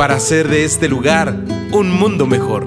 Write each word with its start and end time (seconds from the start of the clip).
para 0.00 0.14
hacer 0.14 0.48
de 0.48 0.64
este 0.64 0.88
lugar 0.88 1.34
un 1.72 1.90
mundo 1.90 2.24
mejor. 2.26 2.66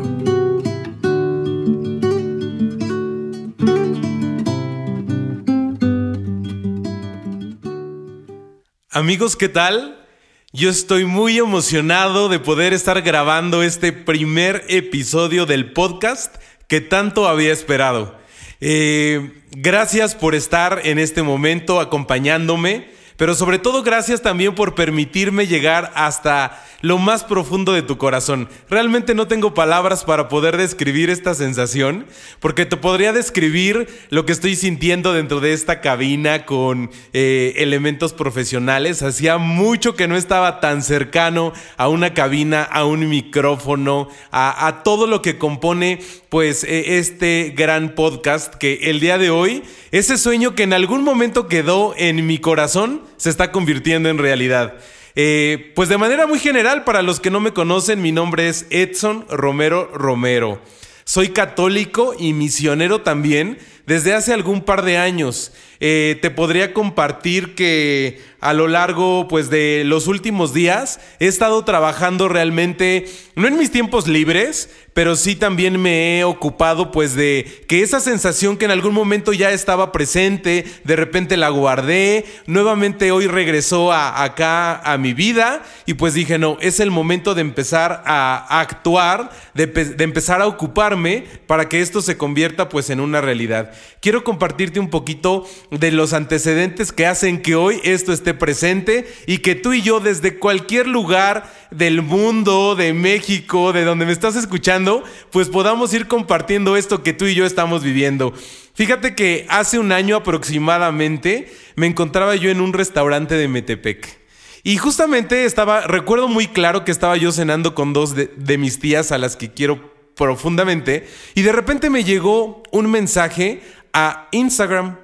Amigos, 8.91 9.35
¿qué 9.35 9.49
tal? 9.49 10.05
Yo 10.51 10.69
estoy 10.69 11.05
muy 11.05 11.39
emocionado 11.39 12.29
de 12.29 12.37
poder 12.37 12.71
estar 12.71 13.01
grabando 13.01 13.63
este 13.63 13.91
primer 13.93 14.63
episodio 14.67 15.47
del 15.47 15.73
podcast 15.73 16.35
que 16.67 16.81
tanto 16.81 17.27
había 17.27 17.51
esperado. 17.51 18.15
Eh, 18.61 19.41
gracias 19.53 20.13
por 20.13 20.35
estar 20.35 20.81
en 20.83 20.99
este 20.99 21.23
momento 21.23 21.79
acompañándome 21.79 22.93
pero 23.17 23.35
sobre 23.35 23.59
todo 23.59 23.83
gracias 23.83 24.21
también 24.21 24.55
por 24.55 24.75
permitirme 24.75 25.47
llegar 25.47 25.91
hasta 25.95 26.61
lo 26.83 26.97
más 26.97 27.23
profundo 27.23 27.71
de 27.71 27.81
tu 27.81 27.97
corazón. 27.97 28.49
Realmente 28.69 29.15
no 29.15 29.25
tengo 29.25 29.53
palabras 29.53 30.03
para 30.03 30.27
poder 30.27 30.57
describir 30.57 31.09
esta 31.09 31.33
sensación, 31.33 32.05
porque 32.41 32.65
te 32.65 32.75
podría 32.75 33.13
describir 33.13 33.87
lo 34.09 34.25
que 34.25 34.33
estoy 34.33 34.57
sintiendo 34.57 35.13
dentro 35.13 35.39
de 35.39 35.53
esta 35.53 35.79
cabina 35.79 36.45
con 36.45 36.91
eh, 37.13 37.53
elementos 37.55 38.11
profesionales. 38.11 39.01
Hacía 39.01 39.37
mucho 39.37 39.95
que 39.95 40.09
no 40.09 40.17
estaba 40.17 40.59
tan 40.59 40.83
cercano 40.83 41.53
a 41.77 41.87
una 41.87 42.13
cabina, 42.13 42.63
a 42.63 42.83
un 42.83 43.07
micrófono, 43.07 44.09
a, 44.33 44.81
todo 44.83 45.07
lo 45.07 45.21
que 45.21 45.37
compone 45.37 46.01
pues 46.27 46.65
e, 46.65 46.97
este 46.97 47.53
gran 47.55 47.95
podcast 47.95 48.55
que 48.55 48.89
el 48.89 48.99
día 48.99 49.17
de 49.17 49.29
hoy, 49.29 49.63
ese 49.91 50.17
sueño 50.17 50.53
que 50.53 50.63
en 50.63 50.73
algún 50.73 51.05
momento 51.05 51.47
quedó 51.47 51.93
en 51.95 52.27
mi 52.27 52.39
corazón, 52.39 53.03
se 53.15 53.29
está 53.29 53.53
convirtiendo 53.53 54.09
en 54.09 54.17
realidad. 54.17 54.73
Eh, 55.15 55.71
pues 55.75 55.89
de 55.89 55.97
manera 55.97 56.25
muy 56.25 56.39
general, 56.39 56.83
para 56.83 57.01
los 57.01 57.19
que 57.19 57.29
no 57.29 57.39
me 57.39 57.53
conocen, 57.53 58.01
mi 58.01 58.11
nombre 58.11 58.47
es 58.49 58.65
Edson 58.69 59.25
Romero 59.29 59.89
Romero. 59.93 60.59
Soy 61.05 61.29
católico 61.29 62.15
y 62.17 62.33
misionero 62.33 63.01
también 63.01 63.59
desde 63.85 64.13
hace 64.13 64.33
algún 64.33 64.61
par 64.61 64.83
de 64.83 64.97
años. 64.97 65.51
Eh, 65.79 66.17
te 66.21 66.31
podría 66.31 66.73
compartir 66.73 67.55
que 67.55 68.21
a 68.39 68.53
lo 68.53 68.69
largo 68.69 69.27
pues, 69.27 69.49
de 69.49 69.83
los 69.85 70.07
últimos 70.07 70.53
días 70.53 71.01
he 71.19 71.27
estado 71.27 71.65
trabajando 71.65 72.29
realmente, 72.29 73.05
no 73.35 73.47
en 73.47 73.57
mis 73.57 73.71
tiempos 73.71 74.07
libres, 74.07 74.69
pero 74.93 75.15
sí 75.17 75.35
también 75.35 75.81
me 75.81 76.19
he 76.19 76.23
ocupado 76.23 76.91
pues 76.91 77.15
de 77.15 77.65
que 77.67 77.81
esa 77.81 77.99
sensación 77.99 78.57
que 78.57 78.65
en 78.65 78.71
algún 78.71 78.93
momento 78.93 79.33
ya 79.33 79.51
estaba 79.51 79.91
presente, 79.91 80.65
de 80.85 80.95
repente 80.95 81.35
la 81.35 81.49
guardé, 81.49 82.25
nuevamente 82.45 83.11
hoy 83.11 83.27
regresó 83.27 83.91
a, 83.91 84.23
acá 84.23 84.79
a 84.79 84.97
mi 84.97 85.13
vida 85.13 85.63
y 85.85 85.95
pues 85.95 86.13
dije, 86.13 86.37
no, 86.37 86.57
es 86.61 86.79
el 86.79 86.91
momento 86.91 87.35
de 87.35 87.41
empezar 87.41 88.03
a, 88.05 88.59
actuar, 88.61 89.31
de, 89.53 89.67
de, 89.67 90.03
empezar 90.03 90.41
a 90.41 90.47
ocuparme 90.47 91.25
para 91.47 91.67
que 91.67 91.81
esto 91.81 92.01
se 92.01 92.17
convierta 92.17 92.69
pues 92.69 92.89
en 92.89 92.99
una 93.01 93.19
realidad. 93.19 93.72
Quiero 94.01 94.23
compartirte 94.23 94.79
un 94.79 94.89
poquito 94.89 95.47
de 95.71 95.91
los 95.91 96.13
antecedentes 96.13 96.91
que 96.91 97.05
hacen 97.05 97.41
que 97.41 97.55
hoy 97.55 97.79
esto 97.83 98.13
esté 98.13 98.33
presente 98.33 99.07
y 99.27 99.39
que 99.39 99.55
tú 99.55 99.73
y 99.73 99.81
yo 99.81 99.99
desde 99.99 100.39
cualquier 100.39 100.87
lugar 100.87 101.51
del 101.71 102.01
mundo, 102.01 102.75
de 102.75 102.93
México, 102.93 103.73
de 103.73 103.83
donde 103.83 104.05
me 104.05 104.11
estás 104.11 104.35
escuchando, 104.35 105.03
pues 105.31 105.49
podamos 105.49 105.93
ir 105.93 106.07
compartiendo 106.07 106.77
esto 106.77 107.03
que 107.03 107.13
tú 107.13 107.25
y 107.25 107.35
yo 107.35 107.45
estamos 107.45 107.83
viviendo. 107.83 108.33
Fíjate 108.73 109.15
que 109.15 109.45
hace 109.49 109.77
un 109.79 109.91
año 109.91 110.15
aproximadamente 110.15 111.53
me 111.75 111.87
encontraba 111.87 112.35
yo 112.35 112.49
en 112.49 112.61
un 112.61 112.73
restaurante 112.73 113.35
de 113.35 113.47
Metepec. 113.47 114.19
Y 114.63 114.77
justamente 114.77 115.45
estaba, 115.45 115.81
recuerdo 115.81 116.27
muy 116.27 116.47
claro 116.47 116.85
que 116.85 116.91
estaba 116.91 117.17
yo 117.17 117.31
cenando 117.31 117.75
con 117.75 117.93
dos 117.93 118.15
de, 118.15 118.31
de 118.35 118.57
mis 118.57 118.79
tías 118.79 119.11
a 119.11 119.17
las 119.17 119.35
que 119.35 119.51
quiero 119.51 119.92
profundamente 120.15 121.07
y 121.35 121.41
de 121.41 121.51
repente 121.51 121.89
me 121.89 122.03
llegó 122.03 122.63
un 122.71 122.89
mensaje 122.89 123.61
a 123.93 124.27
Instagram 124.31 124.97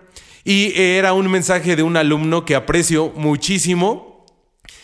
y 0.44 0.80
era 0.80 1.14
un 1.14 1.30
mensaje 1.30 1.75
de 1.75 1.84
un 1.84 1.97
alumno 1.97 2.46
que 2.46 2.56
aprecio 2.56 3.12
muchísimo 3.16 4.25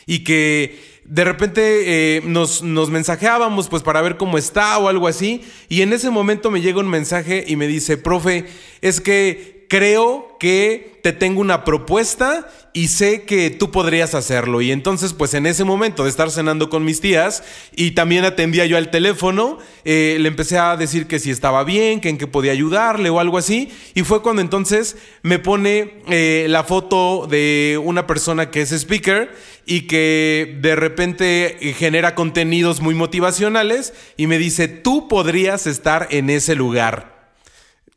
y 0.05 0.23
que 0.23 0.95
de 1.05 1.23
repente 1.23 2.17
eh, 2.17 2.21
nos, 2.25 2.63
nos 2.63 2.89
mensajeábamos 2.89 3.69
pues 3.69 3.83
para 3.83 4.01
ver 4.01 4.17
cómo 4.17 4.37
está 4.37 4.77
o 4.79 4.87
algo 4.87 5.07
así. 5.07 5.43
Y 5.69 5.81
en 5.81 5.93
ese 5.93 6.09
momento 6.09 6.51
me 6.51 6.61
llega 6.61 6.79
un 6.79 6.89
mensaje 6.89 7.43
y 7.47 7.55
me 7.55 7.67
dice, 7.67 7.97
profe, 7.97 8.45
es 8.81 9.01
que 9.01 9.54
creo 9.67 10.37
que 10.39 10.99
te 11.01 11.13
tengo 11.13 11.41
una 11.41 11.63
propuesta 11.63 12.49
y 12.73 12.89
sé 12.89 13.23
que 13.23 13.51
tú 13.51 13.71
podrías 13.71 14.15
hacerlo. 14.15 14.61
Y 14.61 14.71
entonces, 14.71 15.13
pues 15.13 15.33
en 15.33 15.45
ese 15.45 15.63
momento 15.63 16.03
de 16.03 16.09
estar 16.09 16.29
cenando 16.29 16.69
con 16.69 16.83
mis 16.83 16.99
tías 16.99 17.43
y 17.75 17.91
también 17.91 18.25
atendía 18.25 18.65
yo 18.65 18.75
al 18.75 18.91
teléfono, 18.91 19.59
eh, 19.85 20.17
le 20.19 20.27
empecé 20.27 20.57
a 20.57 20.75
decir 20.75 21.07
que 21.07 21.19
si 21.19 21.31
estaba 21.31 21.63
bien, 21.63 22.01
que 22.01 22.09
en 22.09 22.17
qué 22.17 22.27
podía 22.27 22.51
ayudarle 22.51 23.09
o 23.09 23.19
algo 23.19 23.37
así. 23.37 23.71
Y 23.93 24.01
fue 24.01 24.21
cuando 24.21 24.41
entonces 24.41 24.97
me 25.21 25.39
pone 25.39 26.01
eh, 26.09 26.47
la 26.49 26.63
foto 26.63 27.27
de 27.29 27.79
una 27.83 28.07
persona 28.07 28.51
que 28.51 28.61
es 28.61 28.71
speaker 28.71 29.33
y 29.65 29.81
que 29.81 30.57
de 30.61 30.75
repente 30.75 31.57
genera 31.77 32.13
contenidos 32.13 32.81
muy 32.81 32.93
motivacionales 32.93 33.93
y 34.17 34.27
me 34.27 34.37
dice, 34.37 34.67
tú 34.67 35.07
podrías 35.07 35.65
estar 35.65 36.07
en 36.11 36.29
ese 36.29 36.55
lugar. 36.55 37.14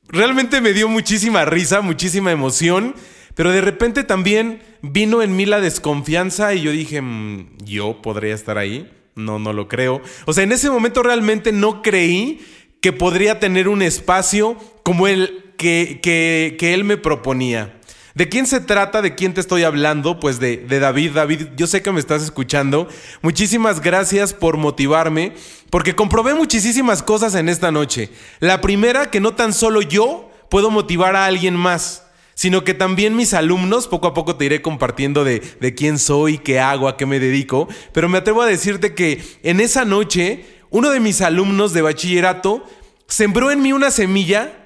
Realmente 0.09 0.61
me 0.61 0.73
dio 0.73 0.89
muchísima 0.89 1.45
risa, 1.45 1.81
muchísima 1.81 2.33
emoción. 2.33 2.95
Pero 3.39 3.53
de 3.53 3.61
repente 3.61 4.03
también 4.03 4.61
vino 4.83 5.23
en 5.23 5.37
mí 5.37 5.47
la 5.47 5.61
desconfianza 5.61 6.55
y 6.55 6.63
yo 6.63 6.73
dije, 6.73 7.01
mm, 7.01 7.59
¿yo 7.65 8.03
podría 8.03 8.35
estar 8.35 8.59
ahí? 8.59 8.91
No, 9.15 9.39
no 9.39 9.53
lo 9.53 9.69
creo. 9.69 10.03
O 10.25 10.33
sea, 10.33 10.43
en 10.43 10.51
ese 10.51 10.69
momento 10.71 11.05
realmente 11.05 11.53
no 11.53 11.81
creí 11.81 12.41
que 12.81 12.93
podría 12.93 13.39
tener 13.39 13.69
un 13.69 13.83
espacio 13.83 14.57
como 14.83 15.07
el 15.07 15.53
que, 15.57 16.01
que, 16.03 16.75
él 16.75 16.83
me 16.83 16.97
proponía. 16.97 17.78
¿De 18.19 18.29
quién 18.29 18.49
se 18.49 18.59
trata? 18.59 19.01
¿De 19.01 19.15
quién 19.15 19.33
te 19.33 19.41
estoy 19.41 19.63
hablando? 19.63 20.19
Pues 20.19 20.41
de, 20.41 20.67
David. 20.67 21.13
David, 21.13 21.51
yo 21.57 21.69
sé 21.69 21.83
que 21.83 21.93
me 21.93 22.01
estás 22.01 22.21
escuchando. 22.21 22.89
Muchísimas 23.23 23.81
gracias 23.81 24.35
por 24.35 24.57
motivarme, 24.57 25.35
porque 25.71 25.95
comprobé 25.95 26.35
muchísimas 26.35 27.05
cosas 27.05 27.37
en 27.37 27.49
esta 27.49 27.71
noche. 27.71 28.11
La 28.41 28.61
primera, 28.61 29.09
que 29.09 29.21
no 29.21 29.37
tan 29.37 29.53
solo 29.53 29.83
yo 29.83 30.33
puedo 30.51 30.69
motivar 30.73 31.15
a 31.15 31.27
alguien 31.27 31.55
más 31.55 32.03
sino 32.35 32.63
que 32.63 32.73
también 32.73 33.17
mis 33.17 33.35
alumnos, 33.35 33.89
poco 33.89 34.07
a 34.07 34.15
poco 34.15 34.37
te 34.37 34.45
iré 34.45 34.63
compartiendo 34.63 35.25
de, 35.25 35.41
de 35.61 35.75
quién 35.75 35.99
soy, 35.99 36.39
qué 36.39 36.61
hago, 36.61 36.87
a 36.87 36.97
qué 36.97 37.05
me 37.05 37.19
dedico, 37.19 37.67
pero 37.93 38.09
me 38.09 38.19
atrevo 38.19 38.43
a 38.43 38.47
decirte 38.47 38.95
que 38.95 39.21
en 39.43 39.59
esa 39.59 39.85
noche, 39.85 40.45
uno 40.71 40.91
de 40.91 41.01
mis 41.01 41.21
alumnos 41.21 41.73
de 41.73 41.83
bachillerato 41.83 42.65
sembró 43.09 43.51
en 43.51 43.61
mí 43.61 43.73
una 43.73 43.91
semilla 43.91 44.58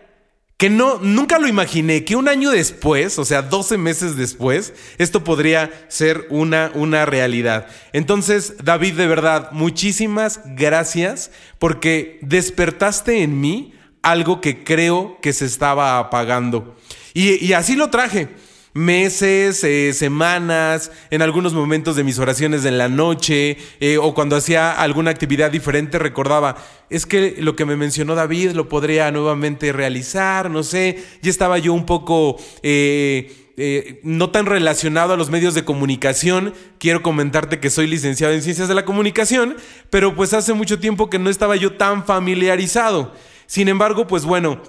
que 0.56 0.70
no, 0.70 0.98
nunca 0.98 1.38
lo 1.38 1.48
imaginé, 1.48 2.04
que 2.04 2.14
un 2.14 2.28
año 2.28 2.50
después, 2.50 3.18
o 3.18 3.24
sea, 3.24 3.42
12 3.42 3.78
meses 3.78 4.16
después, 4.16 4.74
esto 4.98 5.24
podría 5.24 5.70
ser 5.88 6.26
una, 6.30 6.70
una 6.74 7.04
realidad. 7.04 7.66
Entonces, 7.92 8.54
David, 8.62 8.94
de 8.94 9.08
verdad, 9.08 9.50
muchísimas 9.52 10.40
gracias 10.44 11.32
porque 11.58 12.20
despertaste 12.22 13.22
en 13.22 13.40
mí 13.40 13.74
algo 14.02 14.40
que 14.40 14.62
creo 14.64 15.18
que 15.20 15.32
se 15.32 15.46
estaba 15.46 15.98
apagando. 15.98 16.76
Y, 17.14 17.52
así 17.52 17.76
lo 17.76 17.90
traje. 17.90 18.28
Meses, 18.74 19.62
eh, 19.64 19.92
semanas, 19.92 20.90
en 21.10 21.20
algunos 21.20 21.52
momentos 21.52 21.94
de 21.94 22.04
mis 22.04 22.18
oraciones 22.18 22.64
en 22.64 22.78
la 22.78 22.88
noche, 22.88 23.58
eh, 23.80 23.98
o 23.98 24.14
cuando 24.14 24.34
hacía 24.34 24.72
alguna 24.72 25.10
actividad 25.10 25.50
diferente, 25.50 25.98
recordaba, 25.98 26.56
es 26.88 27.04
que 27.04 27.36
lo 27.38 27.54
que 27.54 27.66
me 27.66 27.76
mencionó 27.76 28.14
David 28.14 28.52
lo 28.52 28.70
podría 28.70 29.10
nuevamente 29.10 29.72
realizar, 29.72 30.50
no 30.50 30.62
sé, 30.62 31.04
ya 31.20 31.30
estaba 31.30 31.58
yo 31.58 31.74
un 31.74 31.86
poco... 31.86 32.36
Eh, 32.62 34.00
no 34.02 34.30
tan 34.30 34.46
relacionado 34.46 35.12
a 35.12 35.16
los 35.16 35.28
medios 35.28 35.54
de 35.54 35.62
comunicación. 35.62 36.54
Quiero 36.78 37.02
comentarte 37.02 37.60
que 37.60 37.68
soy 37.68 37.86
licenciado 37.86 38.32
en 38.32 38.42
ciencias 38.42 38.66
de 38.66 38.74
la 38.74 38.86
comunicación, 38.86 39.56
pero 39.90 40.16
pues 40.16 40.32
hace 40.32 40.54
mucho 40.54 40.80
tiempo 40.80 41.10
que 41.10 41.18
no 41.18 41.28
estaba 41.28 41.54
yo 41.54 41.74
tan 41.74 42.04
familiarizado. 42.04 43.12
Sin 43.46 43.68
embargo, 43.68 44.06
pues 44.06 44.24
bueno, 44.24 44.62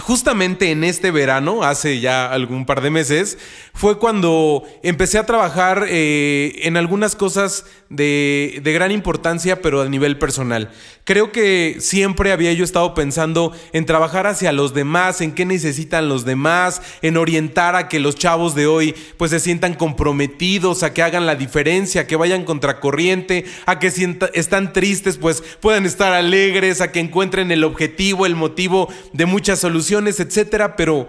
justamente 0.00 0.70
en 0.70 0.84
este 0.84 1.10
verano, 1.10 1.62
hace 1.62 2.00
ya 2.00 2.26
algún 2.26 2.66
par 2.66 2.80
de 2.80 2.90
meses, 2.90 3.38
fue 3.74 3.98
cuando 3.98 4.64
empecé 4.82 5.18
a 5.18 5.26
trabajar 5.26 5.86
eh, 5.88 6.60
en 6.62 6.76
algunas 6.76 7.16
cosas 7.16 7.64
de, 7.88 8.60
gran 8.64 8.92
importancia, 8.92 9.62
pero 9.62 9.82
a 9.82 9.88
nivel 9.88 10.18
personal. 10.18 10.70
Creo 11.04 11.32
que 11.32 11.76
siempre 11.80 12.30
había 12.30 12.52
yo 12.52 12.64
estado 12.64 12.94
pensando 12.94 13.52
en 13.72 13.84
trabajar 13.84 14.26
hacia 14.26 14.52
los 14.52 14.74
demás, 14.74 15.20
en 15.20 15.32
qué 15.32 15.44
necesitan 15.44 16.08
los 16.08 16.24
demás, 16.24 16.82
en 17.02 17.16
orientar 17.16 17.74
a 17.74 17.88
que 17.88 17.98
los 17.98 18.14
chavos 18.14 18.54
de 18.54 18.66
hoy 18.66 18.94
pues 19.16 19.32
se 19.32 19.40
sientan 19.40 19.74
comprometidos, 19.74 20.82
a 20.82 20.94
que 20.94 21.02
hagan 21.02 21.26
la 21.26 21.34
diferencia, 21.34 22.02
a 22.02 22.06
que 22.06 22.16
vayan 22.16 22.44
contracorriente, 22.44 23.44
a 23.66 23.78
que 23.80 23.90
si 23.90 24.06
están 24.34 24.72
tristes 24.72 25.16
pues 25.16 25.42
puedan 25.60 25.84
estar 25.84 26.12
alegres, 26.12 26.80
a 26.80 26.92
que 26.92 27.00
encuentren 27.00 27.50
el 27.50 27.64
objetivo, 27.64 28.24
el 28.24 28.36
motivo 28.36 28.88
de 29.12 29.26
muchas 29.26 29.58
soluciones, 29.58 29.89
etcétera, 29.98 30.76
pero 30.76 31.08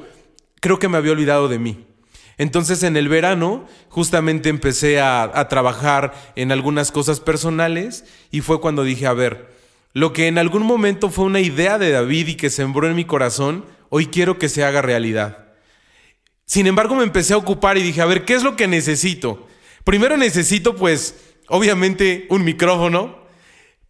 creo 0.59 0.79
que 0.79 0.87
me 0.87 0.97
había 0.97 1.11
olvidado 1.11 1.47
de 1.47 1.59
mí. 1.59 1.85
Entonces 2.37 2.81
en 2.83 2.97
el 2.97 3.07
verano 3.07 3.67
justamente 3.89 4.49
empecé 4.49 4.99
a, 4.99 5.47
trabajar 5.49 6.13
en 6.35 6.51
algunas 6.51 6.91
cosas 6.91 7.19
personales 7.19 8.05
y 8.31 8.41
fue 8.41 8.59
cuando 8.59 8.83
dije, 8.83 9.05
a 9.05 9.13
ver, 9.13 9.53
lo 9.93 10.11
que 10.13 10.27
en 10.27 10.37
algún 10.37 10.63
momento 10.63 11.09
fue 11.09 11.25
una 11.25 11.39
idea 11.39 11.77
de 11.77 11.91
David 11.91 12.29
y 12.29 12.35
que 12.35 12.49
sembró 12.49 12.87
en 12.87 12.95
mi 12.95 13.05
corazón, 13.05 13.65
hoy 13.89 14.07
quiero 14.07 14.39
que 14.39 14.49
se 14.49 14.63
haga 14.63 14.81
realidad. 14.81 15.49
Sin 16.45 16.65
embargo 16.65 16.95
me 16.95 17.03
empecé 17.03 17.33
a 17.33 17.37
ocupar 17.37 17.77
y 17.77 17.83
dije, 17.83 18.01
a 18.01 18.05
ver, 18.05 18.25
¿qué 18.25 18.33
es 18.33 18.43
lo 18.43 18.55
que 18.55 18.67
necesito? 18.67 19.47
Primero 19.83 20.17
necesito 20.17 20.75
pues 20.75 21.15
obviamente 21.47 22.25
un 22.29 22.43
micrófono, 22.43 23.19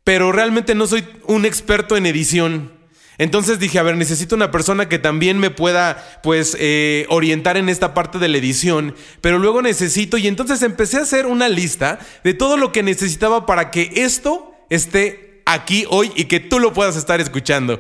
pero 0.04 0.32
realmente 0.32 0.76
no 0.76 0.88
soy 0.88 1.06
un 1.26 1.46
experto 1.46 1.96
en 1.96 2.06
edición. 2.06 2.81
Entonces 3.22 3.60
dije, 3.60 3.78
a 3.78 3.84
ver, 3.84 3.98
necesito 3.98 4.36
una 4.36 4.50
persona 4.50 4.90
que 4.90 4.98
también 4.98 5.38
me 5.38 5.52
pueda, 5.52 6.20
pues, 6.24 6.58
eh, 6.60 7.06
orientar 7.08 7.56
en 7.56 7.70
esta 7.70 7.94
parte 7.94 8.18
de 8.18 8.28
la 8.28 8.40
edición, 8.40 8.96
pero 9.22 9.38
luego 9.38 9.62
necesito, 9.62 10.18
y 10.18 10.28
entonces 10.28 10.64
empecé 10.64 10.98
a 10.98 11.02
hacer 11.04 11.28
una 11.28 11.48
lista 11.48 12.00
de 12.24 12.34
todo 12.34 12.58
lo 12.58 12.72
que 12.72 12.82
necesitaba 12.82 13.46
para 13.46 13.70
que 13.70 13.92
esto 13.98 14.56
esté 14.72 15.44
aquí 15.46 15.86
hoy 15.92 16.12
y 16.16 16.26
que 16.26 16.40
tú 16.40 16.60
lo 16.60 16.74
puedas 16.74 16.96
estar 16.96 17.22
escuchando. 17.22 17.80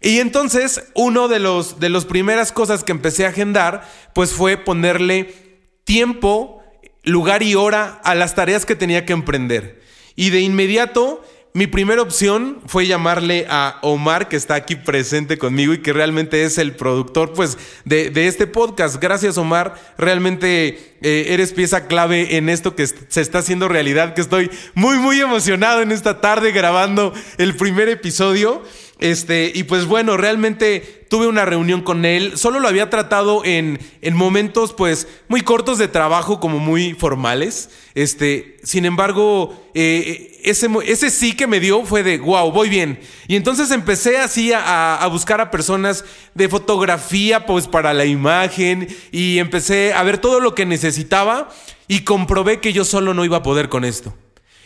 Y 0.00 0.20
entonces, 0.20 0.84
uno 0.94 1.26
de 1.26 1.40
los 1.40 1.80
de 1.80 1.90
las 1.90 2.04
primeras 2.04 2.52
cosas 2.52 2.84
que 2.84 2.92
empecé 2.92 3.26
a 3.26 3.30
agendar, 3.30 3.90
pues 4.14 4.34
fue 4.34 4.56
ponerle 4.56 5.34
tiempo, 5.82 6.62
lugar 7.02 7.42
y 7.42 7.56
hora 7.56 8.00
a 8.04 8.14
las 8.14 8.36
tareas 8.36 8.64
que 8.64 8.76
tenía 8.76 9.04
que 9.04 9.14
emprender. 9.14 9.82
Y 10.14 10.30
de 10.30 10.42
inmediato 10.42 11.24
mi 11.56 11.66
primera 11.66 12.02
opción 12.02 12.58
fue 12.66 12.86
llamarle 12.86 13.46
a 13.48 13.78
Omar, 13.80 14.28
que 14.28 14.36
está 14.36 14.56
aquí 14.56 14.76
presente 14.76 15.38
conmigo 15.38 15.72
y 15.72 15.78
que 15.78 15.94
realmente 15.94 16.44
es 16.44 16.58
el 16.58 16.76
productor 16.76 17.32
pues, 17.32 17.56
de, 17.86 18.12
este 18.26 18.46
podcast. 18.46 18.96
Gracias, 19.00 19.38
Omar. 19.38 19.94
Realmente 19.96 20.96
eh, 21.00 21.28
eres 21.28 21.54
pieza 21.54 21.86
clave 21.86 22.36
en 22.36 22.50
esto 22.50 22.76
que 22.76 22.86
se 22.86 23.22
está 23.22 23.38
haciendo 23.38 23.68
realidad, 23.68 24.12
que 24.12 24.20
estoy 24.20 24.50
muy, 24.74 24.98
muy 24.98 25.18
emocionado 25.18 25.80
en 25.80 25.92
esta 25.92 26.20
tarde 26.20 26.52
grabando 26.52 27.14
el 27.38 27.56
primer 27.56 27.88
episodio. 27.88 28.62
Este, 28.98 29.50
y 29.54 29.64
pues 29.64 29.86
bueno, 29.86 30.16
realmente 30.16 31.06
tuve 31.08 31.26
una 31.26 31.44
reunión 31.44 31.82
con 31.82 32.04
él. 32.04 32.36
Solo 32.36 32.60
lo 32.60 32.68
había 32.68 32.90
tratado 32.90 33.44
en, 33.44 33.78
en 34.02 34.14
momentos, 34.14 34.72
pues, 34.72 35.06
muy 35.28 35.42
cortos 35.42 35.78
de 35.78 35.88
trabajo, 35.88 36.40
como 36.40 36.58
muy 36.58 36.94
formales. 36.94 37.70
Este, 37.94 38.56
sin 38.62 38.84
embargo, 38.84 39.70
eh, 39.74 40.35
ese, 40.46 40.68
ese 40.86 41.10
sí 41.10 41.34
que 41.34 41.46
me 41.46 41.60
dio 41.60 41.84
fue 41.84 42.02
de 42.02 42.18
wow, 42.18 42.50
voy 42.50 42.68
bien. 42.68 42.98
Y 43.28 43.36
entonces 43.36 43.70
empecé 43.70 44.18
así 44.18 44.52
a, 44.52 44.96
a 44.96 45.06
buscar 45.08 45.40
a 45.40 45.50
personas 45.50 46.04
de 46.34 46.48
fotografía, 46.48 47.44
pues, 47.44 47.66
para 47.66 47.92
la 47.92 48.06
imagen. 48.06 48.88
Y 49.12 49.38
empecé 49.38 49.92
a 49.92 50.02
ver 50.02 50.18
todo 50.18 50.40
lo 50.40 50.54
que 50.54 50.64
necesitaba. 50.64 51.50
Y 51.88 52.00
comprobé 52.00 52.60
que 52.60 52.72
yo 52.72 52.84
solo 52.84 53.12
no 53.12 53.24
iba 53.24 53.38
a 53.38 53.42
poder 53.42 53.68
con 53.68 53.84
esto. 53.84 54.14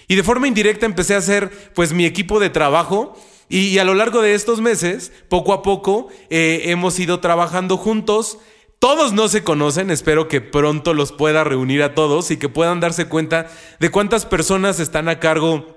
Y 0.07 0.17
de 0.17 0.23
forma 0.23 0.49
indirecta 0.49 0.87
empecé 0.87 1.15
a 1.15 1.19
hacer, 1.19 1.51
pues, 1.75 1.93
mi 1.93 2.05
equipo 2.05 2.41
de 2.41 2.51
trabajo 2.51 3.17
y, 3.51 3.79
a 3.79 3.85
lo 3.85 3.95
largo 3.95 4.23
de 4.23 4.35
estos 4.35 4.61
meses, 4.61 5.11
poco 5.29 5.53
a 5.53 5.63
poco, 5.63 6.07
eh, 6.31 6.63
hemos 6.67 6.97
ido 7.01 7.19
trabajando 7.19 7.77
juntos. 7.77 8.39
Todos 8.81 9.13
no 9.13 9.29
se 9.29 9.45
conocen, 9.45 9.91
espero 9.91 10.27
que 10.27 10.41
pronto 10.41 10.95
los 10.95 11.13
pueda 11.13 11.45
reunir 11.45 11.83
a 11.83 11.95
todos 11.95 12.31
y 12.31 12.39
que 12.39 12.49
puedan 12.49 12.81
darse 12.81 13.09
cuenta 13.09 13.47
de 13.79 13.91
cuántas 13.91 14.25
personas 14.25 14.81
están 14.81 15.11
a 15.11 15.21
cargo 15.21 15.77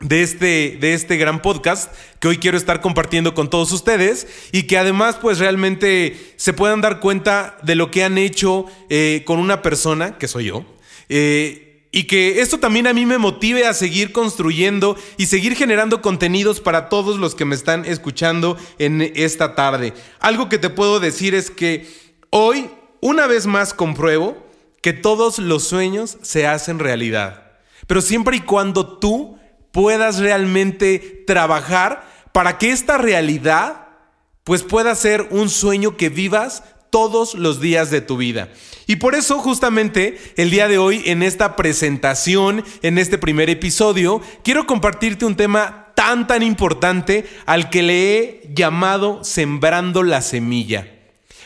de 0.00 0.22
este, 0.22 0.78
de 0.80 0.94
este 0.94 1.18
gran 1.18 1.42
podcast 1.42 1.92
que 2.20 2.28
hoy 2.28 2.38
quiero 2.38 2.56
estar 2.56 2.80
compartiendo 2.80 3.34
con 3.34 3.50
todos 3.50 3.70
ustedes 3.72 4.26
y 4.50 4.62
que 4.62 4.78
además 4.78 5.18
pues 5.20 5.38
realmente 5.38 6.32
se 6.36 6.54
puedan 6.54 6.80
dar 6.80 7.00
cuenta 7.00 7.58
de 7.64 7.74
lo 7.74 7.90
que 7.90 8.02
han 8.02 8.16
hecho 8.16 8.64
eh, 8.88 9.24
con 9.26 9.40
una 9.40 9.60
persona, 9.60 10.16
que 10.16 10.26
soy 10.26 10.46
yo, 10.46 10.64
eh, 11.10 11.86
y 11.92 12.04
que 12.04 12.40
esto 12.40 12.56
también 12.56 12.86
a 12.86 12.94
mí 12.94 13.04
me 13.04 13.18
motive 13.18 13.66
a 13.66 13.74
seguir 13.74 14.10
construyendo 14.10 14.96
y 15.18 15.26
seguir 15.26 15.54
generando 15.54 16.00
contenidos 16.00 16.60
para 16.60 16.88
todos 16.88 17.18
los 17.18 17.34
que 17.34 17.44
me 17.44 17.54
están 17.54 17.84
escuchando 17.84 18.56
en 18.78 19.02
esta 19.16 19.54
tarde. 19.54 19.92
Algo 20.18 20.48
que 20.48 20.56
te 20.56 20.70
puedo 20.70 20.98
decir 20.98 21.34
es 21.34 21.50
que 21.50 22.07
hoy, 22.30 22.70
una 23.00 23.26
vez 23.26 23.46
más, 23.46 23.74
compruebo 23.74 24.36
que 24.82 24.92
todos 24.92 25.38
los 25.38 25.64
sueños 25.64 26.18
se 26.22 26.46
hacen 26.46 26.78
realidad. 26.78 27.52
Pero 27.86 28.00
siempre 28.00 28.36
y 28.36 28.40
cuando 28.40 28.98
tú 28.98 29.38
puedas 29.72 30.18
realmente 30.18 31.24
trabajar 31.26 32.08
para 32.32 32.58
que 32.58 32.70
esta 32.70 32.98
realidad 32.98 33.88
pues 34.44 34.62
pueda 34.62 34.94
ser 34.94 35.26
un 35.30 35.50
sueño 35.50 35.96
que 35.96 36.08
vivas 36.08 36.64
todos 36.90 37.34
los 37.34 37.60
días 37.60 37.90
de 37.90 38.00
tu 38.00 38.16
vida. 38.16 38.48
Y 38.86 38.96
por 38.96 39.14
eso 39.14 39.38
justamente 39.38 40.18
el 40.36 40.50
día 40.50 40.68
de 40.68 40.78
hoy 40.78 41.02
en 41.04 41.22
esta 41.22 41.54
presentación, 41.54 42.64
en 42.82 42.96
este 42.96 43.18
primer 43.18 43.50
episodio, 43.50 44.22
quiero 44.42 44.66
compartirte 44.66 45.26
un 45.26 45.36
tema 45.36 45.92
tan 45.94 46.26
tan 46.26 46.42
importante 46.42 47.28
al 47.44 47.68
que 47.68 47.82
le 47.82 48.16
he 48.16 48.50
llamado 48.54 49.22
sembrando 49.22 50.02
la 50.02 50.22
semilla. 50.22 50.97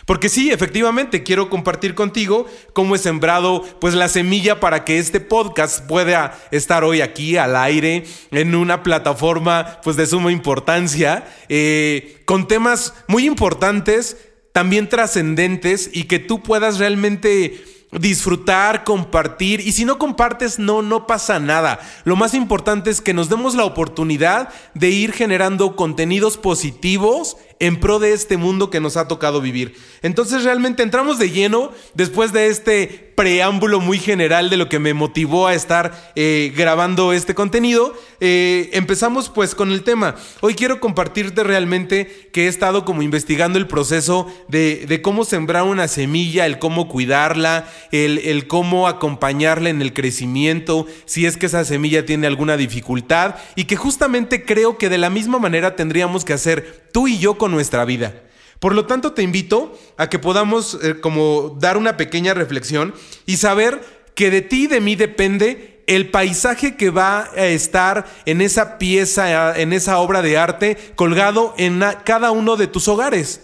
Porque 0.07 0.29
sí, 0.29 0.51
efectivamente, 0.51 1.23
quiero 1.23 1.49
compartir 1.49 1.95
contigo 1.95 2.47
cómo 2.73 2.95
he 2.95 2.99
sembrado 2.99 3.63
pues 3.81 3.95
la 3.95 4.09
semilla 4.09 4.59
para 4.59 4.85
que 4.85 4.99
este 4.99 5.21
podcast 5.21 5.87
pueda 5.87 6.39
estar 6.51 6.85
hoy 6.85 7.01
aquí 7.01 7.37
al 7.37 7.57
aire, 7.57 8.05
en 8.31 8.55
una 8.55 8.83
plataforma 8.83 9.81
pues 9.83 9.97
de 9.97 10.07
suma 10.07 10.33
importancia, 10.33 11.27
eh, 11.49 12.23
con 12.25 12.49
temas 12.49 12.95
muy 13.07 13.27
importantes 13.27 14.17
también 14.53 14.89
trascendentes 14.89 15.91
y 15.93 16.05
que 16.05 16.19
tú 16.19 16.43
puedas 16.43 16.79
realmente 16.79 17.65
disfrutar, 17.93 18.85
compartir 18.85 19.61
y 19.61 19.73
si 19.73 19.85
no 19.85 19.99
compartes 19.99 20.59
no 20.59 20.83
no 20.83 21.07
pasa 21.07 21.39
nada. 21.39 21.79
Lo 22.05 22.17
más 22.17 22.35
importante 22.35 22.91
es 22.91 23.01
que 23.01 23.13
nos 23.13 23.29
demos 23.29 23.55
la 23.55 23.65
oportunidad 23.65 24.49
de 24.75 24.89
ir 24.89 25.13
generando 25.13 25.77
contenidos 25.77 26.39
positivos 26.39 27.37
en 27.63 27.77
pro 27.79 28.01
de 28.01 28.13
este 28.13 28.37
mundo 28.37 28.71
que 28.71 28.81
nos 28.81 28.97
ha 28.97 29.07
tocado 29.07 29.41
vivir. 29.41 29.77
Entonces 30.03 30.43
realmente 30.43 30.83
entramos 30.83 31.21
de 31.21 31.31
lleno 31.31 31.71
después 31.95 32.33
de 32.33 32.49
este 32.49 33.13
preámbulo 33.15 33.79
muy 33.79 34.01
general 34.01 34.51
de 34.51 34.57
lo 34.57 34.69
que 34.69 34.81
me 34.81 34.95
motivó 34.95 35.47
a 35.47 35.55
estar 35.55 36.13
eh, 36.17 36.53
grabando 36.57 37.13
este 37.13 37.37
contenido. 37.37 37.95
Eh, 38.19 38.71
empezamos 38.73 39.29
pues 39.29 39.55
con 39.55 39.71
el 39.71 39.85
tema. 39.85 40.17
Hoy 40.41 40.55
quiero 40.55 40.81
compartirte 40.81 41.45
realmente 41.45 42.31
que 42.33 42.47
he 42.47 42.49
estado 42.49 42.85
como 42.85 43.03
investigando 43.03 43.61
el 43.61 43.69
proceso 43.69 44.27
de, 44.49 45.01
cómo 45.01 45.25
sembrar 45.25 45.63
una 45.63 45.87
semilla, 45.87 46.47
el 46.47 46.59
cómo 46.59 46.89
cuidarla, 46.89 47.71
el, 47.93 48.19
el 48.19 48.49
cómo 48.49 48.89
acompañarla 48.89 49.71
en 49.71 49.83
el 49.83 49.93
crecimiento, 49.93 50.87
si 51.05 51.27
es 51.27 51.37
que 51.37 51.47
esa 51.47 51.65
semilla 51.65 52.05
tiene 52.07 52.27
alguna 52.27 52.57
dificultad 52.57 53.37
y 53.55 53.67
que 53.67 53.77
justamente 53.77 54.45
creo 54.45 54.79
que 54.79 54.89
de 54.89 54.99
la 54.99 55.11
misma 55.11 55.39
manera 55.39 55.77
tendríamos 55.77 56.25
que 56.25 56.33
hacer 56.33 56.83
tú 56.93 57.09
y 57.09 57.19
yo 57.19 57.39
con 57.39 57.52
nuestra 57.53 57.85
vida. 57.85 58.25
Por 58.59 58.75
lo 58.75 58.87
tanto, 58.87 59.13
te 59.13 59.23
invito 59.23 59.77
a 59.97 60.09
que 60.09 60.19
podamos 60.19 60.79
eh, 60.83 61.01
como 61.01 61.57
dar 61.59 61.77
una 61.77 61.97
pequeña 61.97 62.33
reflexión 62.33 62.95
y 63.27 63.37
saber 63.37 63.81
que 64.15 64.31
de 64.31 64.41
ti 64.41 64.65
y 64.65 64.67
de 64.69 64.81
mí 64.81 64.95
depende 64.95 65.83
el 65.87 66.11
paisaje 66.11 66.77
que 66.77 66.91
va 66.91 67.29
a 67.35 67.47
estar 67.47 68.07
en 68.25 68.41
esa 68.41 68.79
pieza, 68.79 69.59
en 69.59 69.73
esa 69.73 69.99
obra 69.99 70.23
de 70.23 70.39
arte, 70.39 70.77
colgado 70.95 71.55
en 71.57 71.83
cada 72.05 72.31
uno 72.31 72.57
de 72.57 72.67
tus 72.67 72.89
hogares. 72.89 73.43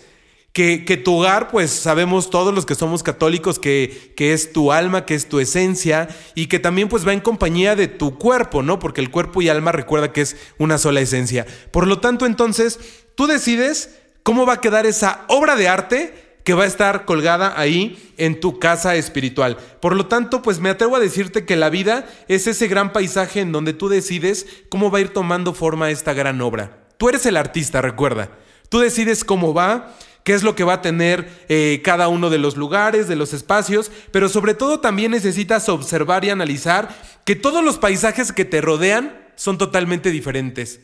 Que, 0.53 0.85
que, 0.85 0.97
tu 0.97 1.19
hogar, 1.19 1.51
pues 1.51 1.71
sabemos 1.71 2.31
todos 2.31 2.53
los 2.55 2.67
que 2.67 2.75
somos 2.75 3.03
católicos 3.03 3.59
que, 3.59 4.13
que, 4.17 4.33
es 4.33 4.53
tu 4.53 4.73
alma, 4.73 5.05
que 5.05 5.15
es 5.15 5.29
tu 5.29 5.39
esencia 5.41 6.09
y 6.35 6.47
que 6.47 6.59
también 6.59 6.89
pues 6.89 7.07
va 7.07 7.13
en 7.13 7.21
compañía 7.21 7.77
de 7.77 7.87
tu 7.87 8.19
cuerpo, 8.19 8.63
¿no? 8.63 8.79
Porque 8.79 9.01
el 9.01 9.11
cuerpo 9.11 9.41
y 9.41 9.49
alma 9.49 9.71
recuerda 9.73 10.13
que 10.13 10.23
es 10.23 10.37
una 10.59 10.79
sola 10.79 11.01
esencia. 11.01 11.47
Por 11.71 11.87
lo 11.87 12.01
tanto, 12.01 12.27
entonces, 12.27 12.81
tú 13.15 13.27
decides 13.27 13.98
cómo 14.29 14.45
va 14.45 14.53
a 14.53 14.61
quedar 14.61 14.85
esa 14.85 15.25
obra 15.29 15.57
de 15.57 15.69
arte 15.69 16.41
que 16.45 16.53
va 16.53 16.65
a 16.65 16.67
estar 16.67 17.07
colgada 17.07 17.59
ahí 17.59 18.13
en 18.19 18.41
tu 18.41 18.59
casa 18.59 18.95
espiritual. 18.95 19.57
Por 19.81 19.97
lo 19.97 20.05
tanto, 20.05 20.43
pues 20.43 20.61
me 20.61 20.69
atrevo 20.69 20.97
a 20.97 21.01
decirte 21.01 21.47
que 21.47 21.57
la 21.57 21.71
vida 21.71 22.07
es 22.29 22.47
ese 22.47 22.69
gran 22.69 22.93
paisaje 22.93 23.41
en 23.41 23.53
donde 23.53 23.73
tú 23.73 23.89
decides 23.89 24.47
cómo 24.69 24.91
va 24.91 24.99
a 24.99 25.01
ir 25.01 25.15
tomando 25.15 25.55
forma 25.55 25.91
esta 25.91 26.13
gran 26.13 26.43
obra. 26.43 26.77
Tú 26.99 27.09
eres 27.09 27.25
el 27.25 27.39
artista, 27.39 27.81
recuerda. 27.81 28.29
Tú 28.69 28.81
decides 28.81 29.25
cómo 29.25 29.55
va, 29.55 29.97
qué 30.25 30.35
es 30.35 30.43
lo 30.43 30.55
que 30.55 30.65
va 30.65 30.75
a 30.75 30.83
tener 30.83 31.47
eh, 31.49 31.81
cada 31.83 32.09
uno 32.09 32.29
de 32.29 32.37
los 32.37 32.59
lugares, 32.59 33.09
de 33.09 33.17
los 33.17 33.33
espacios, 33.33 33.91
pero 34.13 34.29
sobre 34.29 34.53
todo 34.53 34.81
también 34.81 35.13
necesitas 35.13 35.71
observar 35.71 36.27
y 36.27 36.29
analizar 36.29 36.95
que 37.25 37.35
todos 37.35 37.65
los 37.65 37.79
paisajes 37.79 38.33
que 38.33 38.45
te 38.45 38.61
rodean 38.61 39.27
son 39.37 39.57
totalmente 39.57 40.11
diferentes 40.11 40.81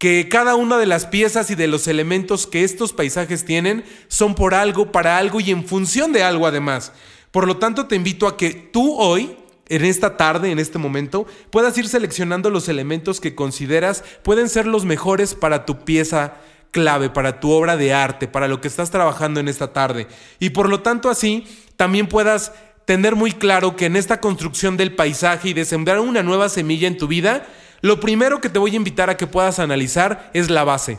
que 0.00 0.30
cada 0.30 0.54
una 0.54 0.78
de 0.78 0.86
las 0.86 1.04
piezas 1.04 1.50
y 1.50 1.54
de 1.54 1.66
los 1.66 1.86
elementos 1.86 2.46
que 2.46 2.64
estos 2.64 2.94
paisajes 2.94 3.44
tienen 3.44 3.84
son 4.08 4.34
por 4.34 4.54
algo, 4.54 4.92
para 4.92 5.18
algo 5.18 5.40
y 5.40 5.50
en 5.50 5.66
función 5.66 6.10
de 6.14 6.22
algo 6.22 6.46
además. 6.46 6.92
Por 7.30 7.46
lo 7.46 7.58
tanto, 7.58 7.86
te 7.86 7.96
invito 7.96 8.26
a 8.26 8.38
que 8.38 8.54
tú 8.54 8.94
hoy, 8.94 9.36
en 9.68 9.84
esta 9.84 10.16
tarde, 10.16 10.50
en 10.50 10.58
este 10.58 10.78
momento, 10.78 11.26
puedas 11.50 11.76
ir 11.76 11.86
seleccionando 11.86 12.48
los 12.48 12.70
elementos 12.70 13.20
que 13.20 13.34
consideras 13.34 14.02
pueden 14.22 14.48
ser 14.48 14.66
los 14.66 14.86
mejores 14.86 15.34
para 15.34 15.66
tu 15.66 15.84
pieza 15.84 16.38
clave, 16.70 17.10
para 17.10 17.38
tu 17.38 17.50
obra 17.50 17.76
de 17.76 17.92
arte, 17.92 18.26
para 18.26 18.48
lo 18.48 18.62
que 18.62 18.68
estás 18.68 18.90
trabajando 18.90 19.38
en 19.38 19.48
esta 19.48 19.74
tarde. 19.74 20.06
Y 20.38 20.48
por 20.50 20.70
lo 20.70 20.80
tanto, 20.80 21.10
así 21.10 21.46
también 21.76 22.06
puedas 22.06 22.52
tener 22.86 23.16
muy 23.16 23.32
claro 23.32 23.76
que 23.76 23.84
en 23.84 23.96
esta 23.96 24.18
construcción 24.18 24.78
del 24.78 24.94
paisaje 24.94 25.50
y 25.50 25.52
de 25.52 25.66
sembrar 25.66 26.00
una 26.00 26.22
nueva 26.22 26.48
semilla 26.48 26.88
en 26.88 26.96
tu 26.96 27.06
vida, 27.06 27.46
lo 27.82 28.00
primero 28.00 28.40
que 28.40 28.48
te 28.48 28.58
voy 28.58 28.72
a 28.72 28.76
invitar 28.76 29.10
a 29.10 29.16
que 29.16 29.26
puedas 29.26 29.58
analizar 29.58 30.30
es 30.34 30.50
la 30.50 30.64
base. 30.64 30.98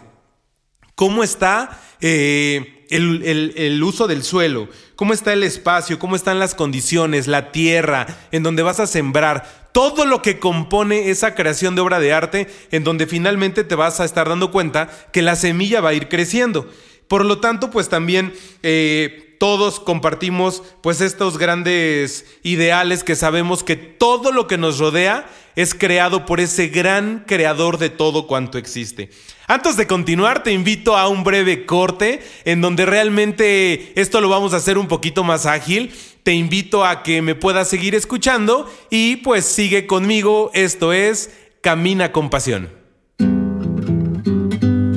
¿Cómo 0.96 1.24
está 1.24 1.82
eh, 2.02 2.86
el, 2.90 3.82
uso 3.84 4.08
del 4.08 4.24
suelo? 4.24 4.68
¿Cómo 4.96 5.14
está 5.14 5.34
el 5.34 5.44
espacio? 5.44 6.00
¿Cómo 6.00 6.16
están 6.16 6.40
las 6.40 6.56
condiciones? 6.56 7.28
La 7.28 7.52
tierra 7.52 8.08
en 8.32 8.44
donde 8.44 8.64
vas 8.64 8.80
a 8.80 8.88
sembrar. 8.88 9.70
Todo 9.72 10.06
lo 10.06 10.22
que 10.22 10.40
compone 10.40 11.10
esa 11.10 11.34
creación 11.34 11.76
de 11.76 11.82
obra 11.82 12.00
de 12.00 12.14
arte 12.14 12.48
en 12.72 12.84
donde 12.84 13.08
finalmente 13.08 13.64
te 13.64 13.76
vas 13.76 14.00
a 14.00 14.06
estar 14.06 14.28
dando 14.28 14.52
cuenta 14.52 14.90
que 15.12 15.22
la 15.22 15.36
semilla 15.36 15.82
va 15.82 15.90
a 15.90 15.94
ir 15.94 16.10
creciendo. 16.10 16.70
Por 17.08 17.26
lo 17.26 17.40
tanto, 17.40 17.72
pues 17.72 17.90
también... 17.90 18.34
Eh, 18.64 19.28
todos 19.42 19.80
compartimos 19.80 20.62
pues 20.82 21.02
estos 21.02 21.40
grandes 21.40 22.28
ideales 22.44 23.04
que 23.04 23.16
sabemos 23.16 23.64
que 23.64 23.76
todo 23.76 24.32
lo 24.32 24.46
que 24.46 24.60
nos 24.60 24.78
rodea 24.78 25.28
es 25.56 25.74
creado 25.74 26.26
por 26.26 26.40
ese 26.40 26.68
gran 26.68 27.24
creador 27.28 27.78
de 27.78 27.90
todo 27.90 28.28
cuanto 28.28 28.58
existe. 28.58 29.10
Antes 29.48 29.76
de 29.76 29.88
continuar, 29.88 30.44
te 30.44 30.54
invito 30.54 30.96
a 30.96 31.10
un 31.10 31.24
breve 31.24 31.66
corte 31.66 32.22
en 32.46 32.62
donde 32.62 32.86
realmente 32.86 34.00
esto 34.00 34.22
lo 34.22 34.30
vamos 34.30 34.54
a 34.54 34.58
hacer 34.58 34.78
un 34.78 34.88
poquito 34.88 35.24
más 35.24 35.46
ágil. 35.46 35.94
Te 36.24 36.34
invito 36.34 36.86
a 36.86 37.04
que 37.04 37.22
me 37.22 37.36
puedas 37.36 37.68
seguir 37.68 37.96
escuchando 37.96 38.72
y 38.90 39.18
pues 39.18 39.46
sigue 39.46 39.88
conmigo. 39.88 40.52
Esto 40.54 40.94
es 40.94 41.32
Camina 41.62 42.12
con 42.12 42.30
Pasión. 42.30 42.70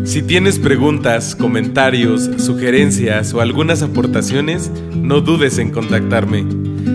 Si 0.05 0.23
tienes 0.23 0.61
preguntas, 0.61 1.35
comentarios, 1.35 2.31
sugerencias 2.37 3.35
o 3.35 3.41
algunas 3.41 3.83
aportaciones, 3.83 4.71
no 4.95 5.21
dudes 5.21 5.59
en 5.59 5.73
contactarme. 5.73 6.45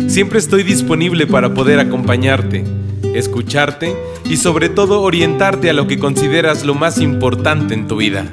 Siempre 0.07 0.39
estoy 0.39 0.63
disponible 0.63 1.27
para 1.27 1.53
poder 1.53 1.79
acompañarte, 1.79 2.63
escucharte 3.15 3.95
y 4.25 4.37
sobre 4.37 4.69
todo 4.69 5.01
orientarte 5.01 5.69
a 5.69 5.73
lo 5.73 5.87
que 5.87 5.99
consideras 5.99 6.65
lo 6.65 6.75
más 6.75 6.99
importante 6.99 7.73
en 7.73 7.87
tu 7.87 7.97
vida. 7.97 8.31